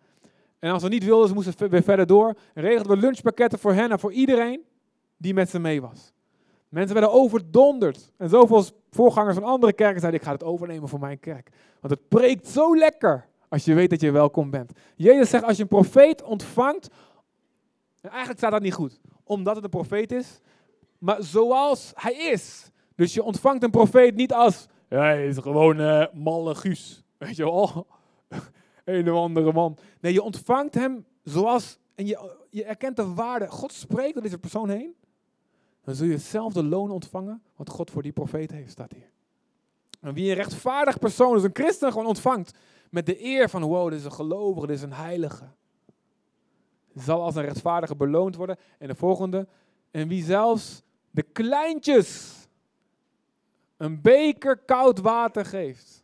[0.59, 2.37] En als ze niet wilden, ze moesten weer verder door.
[2.53, 4.61] En regelden we lunchpakketten voor hen en voor iedereen
[5.17, 6.13] die met ze mee was.
[6.69, 8.11] Mensen werden overdonderd.
[8.17, 11.49] En zoveel voorgangers van andere kerken zeiden, ik ga het overnemen voor mijn kerk.
[11.79, 14.71] Want het preekt zo lekker als je weet dat je welkom bent.
[14.95, 16.89] Jezus zegt, als je een profeet ontvangt,
[18.01, 20.39] en eigenlijk staat dat niet goed, omdat het een profeet is,
[20.97, 22.71] maar zoals hij is.
[22.95, 27.43] Dus je ontvangt een profeet niet als, hij is gewoon uh, malle Guus, weet je
[27.43, 27.87] wel,
[28.85, 29.77] een of andere man.
[30.01, 34.37] Nee, je ontvangt hem zoals, en je, je erkent de waarde, God spreekt door deze
[34.39, 34.95] persoon heen
[35.87, 39.09] dan zul je hetzelfde loon ontvangen wat God voor die profeet heeft, staat hier.
[39.99, 42.57] En wie een rechtvaardig persoon is, een christen gewoon ontvangt
[42.89, 45.45] met de eer van wow, dit is een gelovige, dit is een heilige.
[46.95, 48.57] Zal als een rechtvaardige beloond worden.
[48.77, 49.47] En de volgende,
[49.91, 52.35] en wie zelfs de kleintjes
[53.77, 56.03] een beker koud water geeft.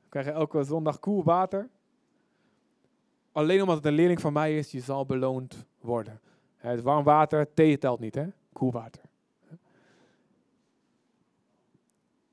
[0.00, 1.68] Dan krijg je elke zondag koel water.
[3.32, 6.20] Alleen omdat het een leerling van mij is, je zal beloond worden.
[6.56, 8.26] Het warm water, thee telt niet, hè?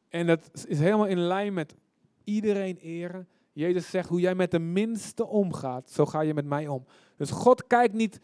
[0.10, 1.76] En dat is helemaal in lijn met
[2.24, 3.28] iedereen eren.
[3.54, 6.86] Jezus zegt, hoe jij met de minste omgaat, zo ga je met mij om.
[7.18, 8.20] Dus God kijkt niet,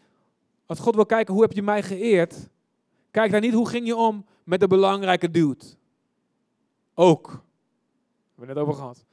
[0.66, 2.48] als God wil kijken, hoe heb je mij geëerd?
[3.10, 5.64] Kijk daar niet, hoe ging je om met de belangrijke dude?
[6.94, 7.26] Ook.
[7.26, 7.38] We
[8.28, 9.04] hebben het net over gehad.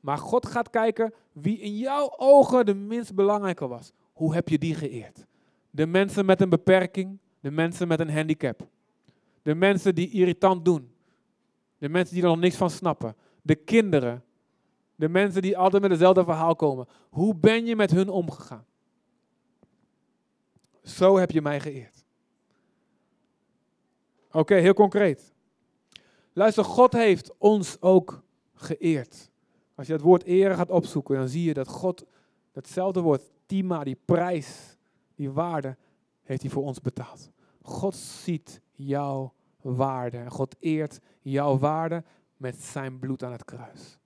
[0.00, 3.92] Maar God gaat kijken wie in jouw ogen de minst belangrijke was.
[4.12, 5.26] Hoe heb je die geëerd?
[5.70, 8.68] De mensen met een beperking, de mensen met een handicap.
[9.42, 10.92] De mensen die irritant doen.
[11.78, 13.16] De mensen die er nog niks van snappen.
[13.42, 14.24] De kinderen.
[14.94, 16.86] De mensen die altijd met hetzelfde verhaal komen.
[17.10, 18.64] Hoe ben je met hun omgegaan?
[20.82, 22.04] Zo heb je mij geëerd.
[24.32, 25.34] Oké, heel concreet.
[26.32, 28.22] Luister, God heeft ons ook
[28.54, 29.30] geëerd.
[29.74, 32.04] Als je het woord eren gaat opzoeken, dan zie je dat God
[32.52, 34.76] datzelfde woord, tima, die prijs,
[35.14, 35.76] die waarde,
[36.30, 37.30] heeft hij voor ons betaald.
[37.62, 42.04] God ziet jouw waarde God eert jouw waarde
[42.36, 43.98] met zijn bloed aan het kruis.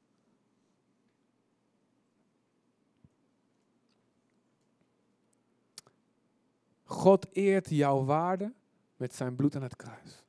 [6.85, 8.53] God eert jouw waarde
[8.97, 10.25] met zijn bloed aan het kruis.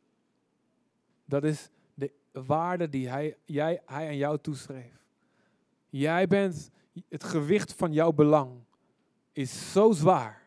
[1.26, 5.04] Dat is de waarde die hij, jij, hij aan jou toeschreef.
[5.90, 6.70] Jij bent,
[7.10, 8.64] het gewicht van jouw belang
[9.32, 10.45] is zo zwaar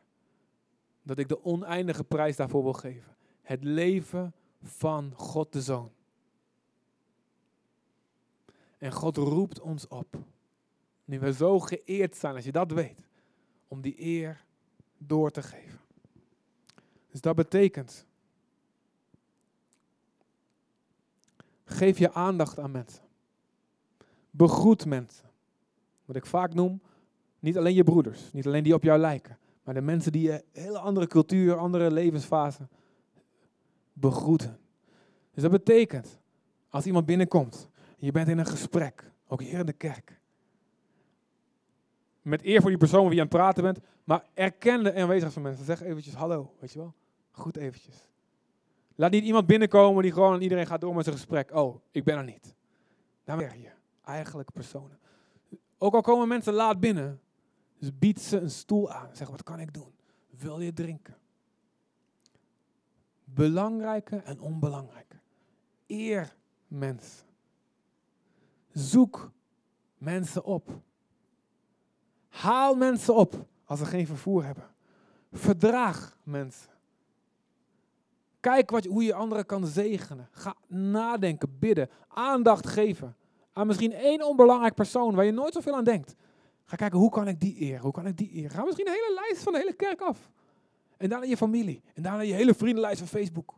[1.08, 3.16] dat ik de oneindige prijs daarvoor wil geven.
[3.42, 4.32] Het leven
[4.62, 5.90] van God de Zoon.
[8.78, 10.16] En God roept ons op,
[11.04, 13.08] nu we zo geëerd zijn, als je dat weet,
[13.68, 14.44] om die eer
[14.98, 15.80] door te geven.
[17.10, 18.06] Dus dat betekent,
[21.64, 23.04] geef je aandacht aan mensen.
[24.30, 25.30] Begroet mensen.
[26.04, 26.80] Wat ik vaak noem,
[27.38, 29.38] niet alleen je broeders, niet alleen die op jou lijken,
[29.68, 32.68] maar de mensen die een hele andere cultuur, andere levensfase
[33.92, 34.58] begroeten.
[35.32, 36.20] Dus dat betekent,
[36.68, 40.20] als iemand binnenkomt, je bent in een gesprek, ook hier in de kerk.
[42.22, 45.32] Met eer voor die persoon wie je aan het praten bent, maar erken de aanwezigheid
[45.32, 45.64] van mensen.
[45.64, 46.94] Zeg eventjes hallo, weet je wel.
[47.30, 48.08] Goed eventjes.
[48.94, 51.54] Laat niet iemand binnenkomen die gewoon aan iedereen gaat door met zijn gesprek.
[51.54, 52.54] Oh, ik ben er niet.
[53.24, 53.70] Daar ben je.
[54.04, 54.98] Eigenlijk personen.
[55.78, 57.20] Ook al komen mensen laat binnen,
[57.78, 59.08] dus bied ze een stoel aan.
[59.12, 59.92] Zeg, wat kan ik doen?
[60.30, 61.16] Wil je drinken?
[63.24, 65.16] Belangrijke en onbelangrijke.
[65.86, 66.34] Eer
[66.68, 67.26] mensen.
[68.72, 69.30] Zoek
[69.98, 70.80] mensen op.
[72.28, 74.66] Haal mensen op als ze geen vervoer hebben.
[75.32, 76.70] Verdraag mensen.
[78.40, 80.28] Kijk wat, hoe je anderen kan zegenen.
[80.30, 83.16] Ga nadenken, bidden, aandacht geven
[83.58, 86.14] aan misschien één onbelangrijk persoon waar je nooit zoveel aan denkt.
[86.68, 87.80] Ga kijken, hoe kan ik die eren?
[87.80, 88.50] Hoe kan ik die eren?
[88.50, 90.30] Ga misschien een hele lijst van de hele kerk af.
[90.96, 91.82] En daarna je familie.
[91.94, 93.54] En daarna je hele vriendenlijst van Facebook.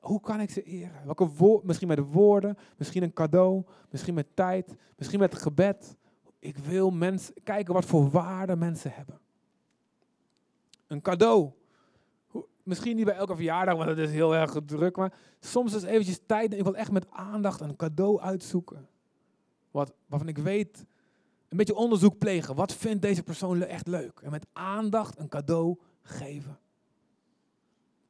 [0.00, 1.04] Hoe kan ik ze eren?
[1.04, 5.96] Welke woord, misschien met woorden, misschien een cadeau, misschien met tijd, misschien met gebed.
[6.38, 9.20] Ik wil mensen kijken wat voor waarde mensen hebben.
[10.86, 11.50] Een cadeau.
[12.62, 14.96] Misschien niet bij elke verjaardag, want dat is heel erg druk.
[14.96, 16.54] Maar soms is eventjes tijd.
[16.54, 18.88] Ik wil echt met aandacht een cadeau uitzoeken.
[19.72, 20.84] Wat, waarvan ik weet,
[21.48, 22.54] een beetje onderzoek plegen.
[22.54, 24.20] Wat vindt deze persoon echt leuk?
[24.20, 26.58] En met aandacht een cadeau geven.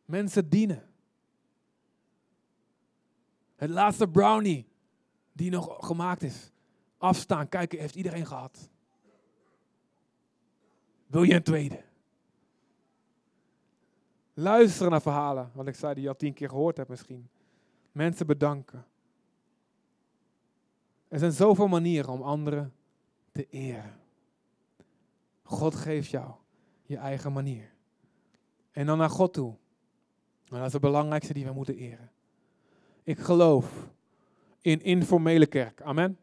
[0.04, 0.90] Mensen dienen.
[3.56, 4.68] Het laatste brownie
[5.32, 6.50] die nog gemaakt is.
[6.98, 8.70] Afstaan, kijken, heeft iedereen gehad.
[11.06, 11.84] Wil je een tweede?
[14.34, 17.28] Luisteren naar verhalen, wat ik zei, die je al tien keer gehoord hebt misschien.
[17.92, 18.86] Mensen bedanken.
[21.12, 22.74] Er zijn zoveel manieren om anderen
[23.32, 24.00] te eren.
[25.42, 26.32] God geeft jou
[26.82, 27.72] je eigen manier.
[28.70, 29.54] En dan naar God toe.
[30.44, 32.10] En dat is het belangrijkste die we moeten eren.
[33.02, 33.90] Ik geloof
[34.60, 35.82] in informele kerk.
[35.82, 36.18] Amen.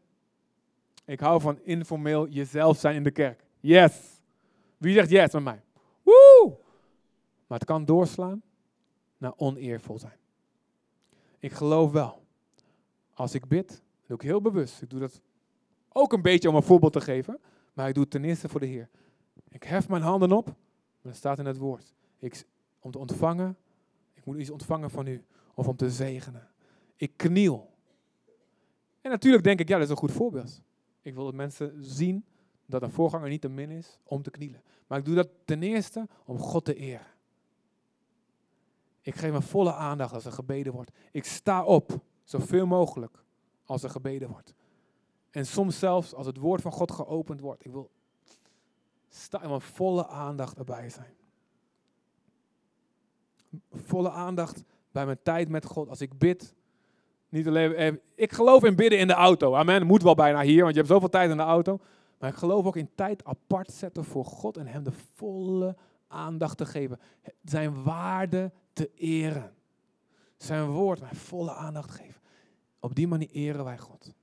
[1.04, 3.44] Ik hou van informeel jezelf zijn in de kerk.
[3.60, 4.20] Yes.
[4.76, 5.62] Wie zegt yes met mij?
[6.02, 6.56] Woe!
[7.46, 8.42] Maar het kan doorslaan
[9.18, 10.18] naar oneervol zijn.
[11.38, 12.22] Ik geloof wel.
[13.14, 14.82] Als ik bid, doe ik heel bewust.
[14.82, 15.20] Ik doe dat
[15.88, 17.40] ook een beetje om een voorbeeld te geven.
[17.72, 18.88] Maar ik doe het ten eerste voor de Heer.
[19.48, 20.54] Ik hef mijn handen op.
[21.02, 21.94] Dat staat in het woord.
[22.18, 22.44] Ik,
[22.78, 23.56] om te ontvangen.
[24.12, 25.24] Ik moet iets ontvangen van u.
[25.54, 26.48] Of om te zegenen.
[26.96, 27.70] Ik kniel.
[29.00, 30.62] En natuurlijk denk ik, ja, dat is een goed voorbeeld.
[31.02, 32.24] Ik wil dat mensen zien
[32.66, 34.62] dat een voorganger niet te min is om te knielen.
[34.86, 37.06] Maar ik doe dat ten eerste om God te eren.
[39.00, 40.90] Ik geef mijn volle aandacht als er gebeden wordt.
[41.12, 43.24] Ik sta op, zoveel mogelijk,
[43.70, 44.54] als er gebeden wordt.
[45.30, 47.64] En soms zelfs als het woord van God geopend wordt.
[47.64, 47.90] Ik wil
[49.08, 51.14] sta in mijn volle aandacht erbij zijn.
[53.72, 55.88] Volle aandacht bij mijn tijd met God.
[55.88, 56.54] Als ik bid,
[57.28, 59.54] niet alleen, eh, ik geloof in bidden in de auto.
[59.54, 61.78] Amen, moet wel bijna hier, want je hebt zoveel tijd in de auto.
[62.18, 65.76] Maar ik geloof ook in tijd apart zetten voor God en Hem de volle
[66.08, 67.00] aandacht te geven.
[67.44, 69.54] Zijn waarde te eren.
[70.36, 72.19] Zijn woord mijn volle aandacht geven.
[72.80, 74.14] Op die manier eren wij God.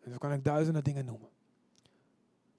[0.00, 1.28] En zo kan ik duizenden dingen noemen.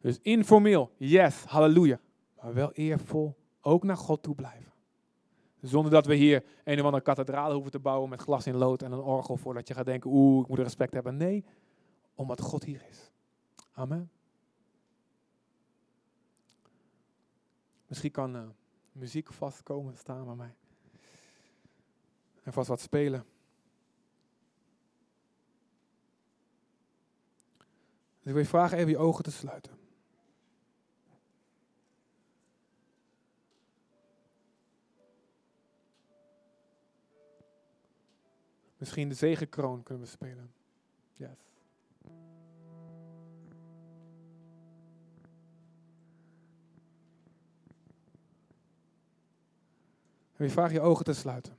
[0.02, 2.00] Dus informeel, yes, halleluja.
[2.42, 4.72] Maar wel eervol, ook naar God toe blijven.
[5.62, 8.82] Zonder dat we hier een of andere kathedraal hoeven te bouwen met glas in lood
[8.82, 11.18] en een orgel voordat je gaat denken, oeh, ik moet respect hebben.
[11.18, 11.46] Nee,
[12.16, 13.12] omdat God hier is.
[13.74, 14.12] Amen.
[17.88, 18.42] Misschien kan uh,
[18.92, 20.56] muziek vast komen staan bij mij.
[22.44, 23.26] En vast wat spelen.
[28.28, 29.72] Ik wil je vragen even je ogen te sluiten.
[38.78, 40.54] Misschien de zegenkroon kunnen we spelen.
[41.14, 41.46] Yes.
[50.36, 51.58] En je je ogen te sluiten.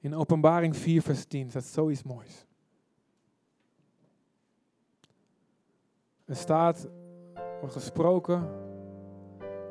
[0.00, 2.48] In Openbaring 4, vers 10 staat zoiets moois.
[6.30, 6.88] Er staat,
[7.60, 8.48] wordt gesproken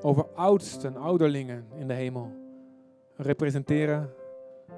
[0.02, 2.32] over oudsten, ouderlingen in de hemel.
[3.16, 4.14] Representeren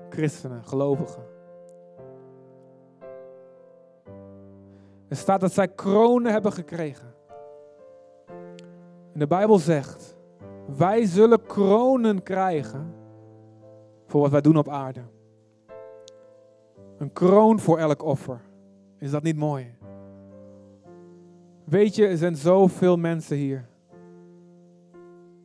[0.10, 1.24] christenen, gelovigen.
[5.08, 7.14] Er staat dat zij kronen hebben gekregen.
[9.14, 10.18] En de Bijbel zegt,
[10.78, 12.94] wij zullen kronen krijgen
[14.06, 15.02] voor wat wij doen op aarde.
[16.98, 18.42] Een kroon voor elk offer.
[18.98, 19.80] Is dat niet mooi?
[21.72, 23.66] Weet je, er zijn zoveel mensen hier.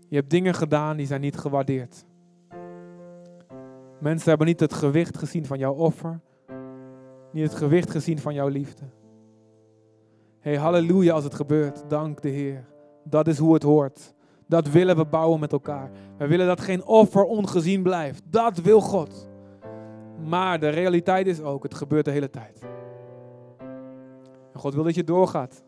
[0.08, 2.04] Je hebt dingen gedaan die zijn niet gewaardeerd.
[4.00, 6.20] Mensen hebben niet het gewicht gezien van jouw offer.
[7.32, 8.84] Niet het gewicht gezien van jouw liefde.
[10.40, 11.84] Hey, halleluja als het gebeurt.
[11.88, 12.66] Dank de Heer.
[13.04, 14.14] Dat is hoe het hoort.
[14.46, 15.90] Dat willen we bouwen met elkaar.
[16.18, 18.22] We willen dat geen offer ongezien blijft.
[18.30, 19.28] Dat wil God.
[20.24, 22.60] Maar de realiteit is ook, het gebeurt de hele tijd.
[24.52, 25.64] En God wil dat je doorgaat.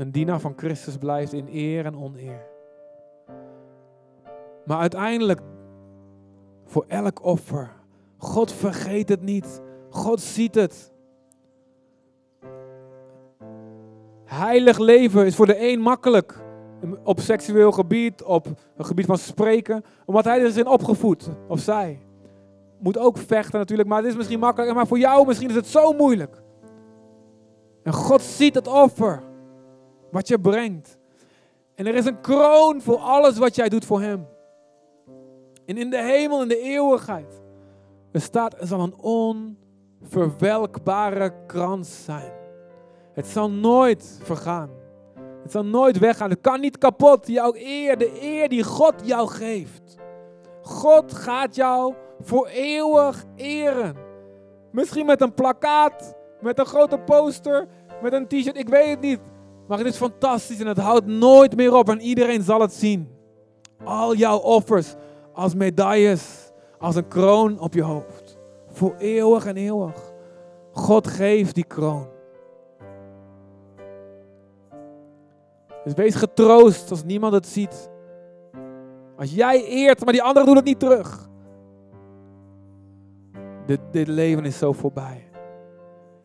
[0.00, 2.46] Een dienaar van Christus blijft in eer en oneer.
[4.64, 5.40] Maar uiteindelijk,
[6.64, 7.70] voor elk offer,
[8.16, 9.62] God vergeet het niet.
[9.90, 10.92] God ziet het.
[14.24, 16.38] Heilig leven is voor de een makkelijk.
[17.04, 18.46] Op seksueel gebied, op
[18.76, 19.84] een gebied van spreken.
[20.04, 22.00] Omdat hij er is in opgevoed, of zij
[22.78, 24.74] moet ook vechten natuurlijk, maar het is misschien makkelijk.
[24.74, 26.42] Maar voor jou misschien is het zo moeilijk.
[27.82, 29.28] En God ziet het offer
[30.10, 30.98] wat je brengt.
[31.74, 34.26] En er is een kroon voor alles wat jij doet voor Hem.
[35.66, 37.42] En in de hemel, in de eeuwigheid,
[38.12, 38.94] er staat, zal een
[40.02, 42.32] onverwelkbare krans zijn.
[43.12, 44.70] Het zal nooit vergaan.
[45.42, 46.30] Het zal nooit weggaan.
[46.30, 47.26] Het kan niet kapot.
[47.26, 49.96] Jouw eer, de eer die God jou geeft.
[50.62, 53.96] God gaat jou voor eeuwig eren.
[54.70, 57.68] Misschien met een plakkaat, met een grote poster,
[58.02, 59.20] met een t-shirt, ik weet het niet.
[59.70, 63.08] Maar het is fantastisch en het houdt nooit meer op en iedereen zal het zien.
[63.84, 64.94] Al jouw offers
[65.32, 68.38] als medailles, als een kroon op je hoofd.
[68.70, 70.12] Voor eeuwig en eeuwig.
[70.72, 72.08] God geeft die kroon.
[75.84, 77.90] Dus wees getroost als niemand het ziet.
[79.16, 81.28] Als jij eert, maar die anderen doen het niet terug.
[83.66, 85.28] Dit, dit leven is zo voorbij.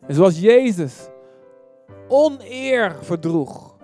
[0.06, 1.08] En zoals Jezus
[2.08, 3.76] oneer verdroeg,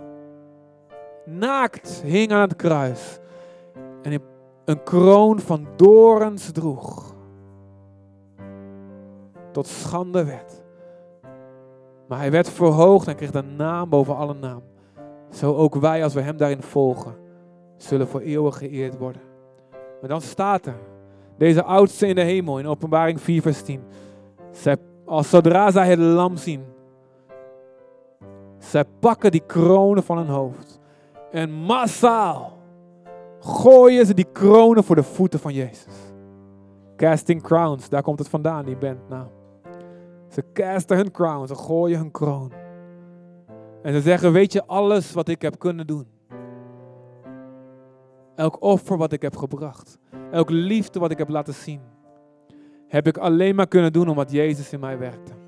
[1.25, 3.19] naakt hing aan het kruis
[4.03, 4.23] en
[4.65, 7.15] een kroon van dorens droeg,
[9.53, 10.63] tot schande werd.
[12.09, 14.63] Maar hij werd verhoogd en kreeg de naam boven alle naam.
[15.31, 17.15] Zo ook wij, als we hem daarin volgen,
[17.77, 19.23] zullen voor eeuwig geëerd worden.
[20.01, 20.79] Maar dan staat er,
[21.39, 23.83] deze oudste in de hemel, in openbaring 4 vers 10.
[24.51, 26.65] Zij, als zodra zij het lam zien,
[28.65, 30.81] zij pakken die kronen van hun hoofd.
[31.31, 32.59] En massaal
[33.41, 35.95] gooien ze die kronen voor de voeten van Jezus.
[36.97, 39.09] Casting crowns, daar komt het vandaan, die band.
[39.09, 39.27] Nou,
[40.29, 42.53] Ze casten hun crown, ze gooien hun kroon.
[43.83, 46.07] En ze zeggen, weet je, alles wat ik heb kunnen doen.
[48.35, 49.99] Elk offer wat ik heb gebracht.
[50.31, 51.81] Elk liefde wat ik heb laten zien.
[52.89, 55.42] Heb ik alleen maar kunnen doen omdat Jezus in mij werkte.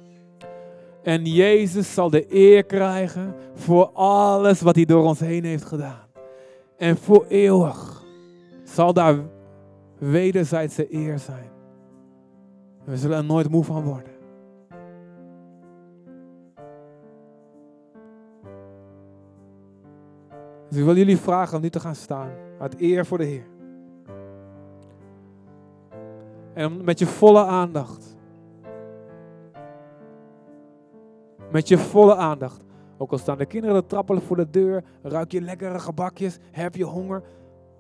[1.04, 6.06] En Jezus zal de eer krijgen voor alles wat hij door ons heen heeft gedaan.
[6.76, 8.04] En voor eeuwig
[8.62, 9.16] zal daar
[9.98, 11.50] wederzijdse eer zijn.
[12.84, 14.12] We zullen er nooit moe van worden.
[20.68, 22.30] Dus ik wil jullie vragen om nu te gaan staan.
[22.58, 23.46] Uit eer voor de Heer.
[26.54, 28.13] En met je volle aandacht.
[31.54, 32.64] Met je volle aandacht.
[32.98, 36.74] Ook al staan de kinderen te trappelen voor de deur, ruik je lekkere gebakjes, heb
[36.74, 37.22] je honger.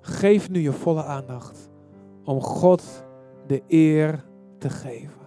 [0.00, 1.70] Geef nu je volle aandacht
[2.24, 3.04] om God
[3.46, 4.24] de eer
[4.58, 5.20] te geven.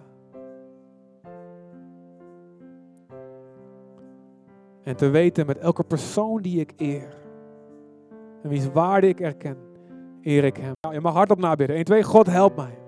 [4.82, 7.16] En te weten met elke persoon die ik eer.
[8.42, 9.56] En wie's waarde ik erken,
[10.22, 10.72] eer ik hem.
[10.92, 11.76] Je mag hardop nabidden.
[11.76, 12.78] 1, 2, God help mij.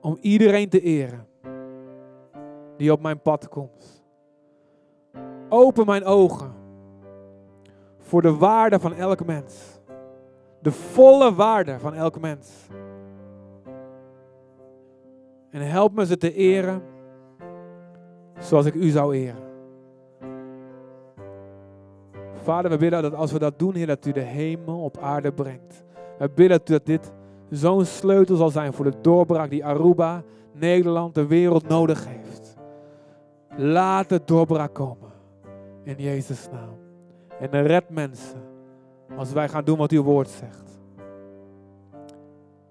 [0.00, 1.32] Om iedereen te eren
[2.76, 4.04] die op mijn pad komt.
[5.48, 6.52] Open mijn ogen
[7.98, 9.80] voor de waarde van elke mens.
[10.60, 12.66] De volle waarde van elke mens.
[15.50, 16.82] En help me ze te eren
[18.38, 19.42] zoals ik u zou eren.
[22.42, 25.32] Vader, we bidden dat als we dat doen, Heer, dat u de hemel op aarde
[25.32, 25.84] brengt.
[26.18, 27.12] We bidden dat dit
[27.50, 30.22] zo'n sleutel zal zijn voor de doorbraak die Aruba,
[30.52, 32.43] Nederland, de wereld nodig heeft.
[33.56, 35.12] Laat de doorbraak komen.
[35.82, 36.78] In Jezus' naam.
[37.40, 38.42] En red mensen
[39.16, 40.73] als wij gaan doen wat uw woord zegt.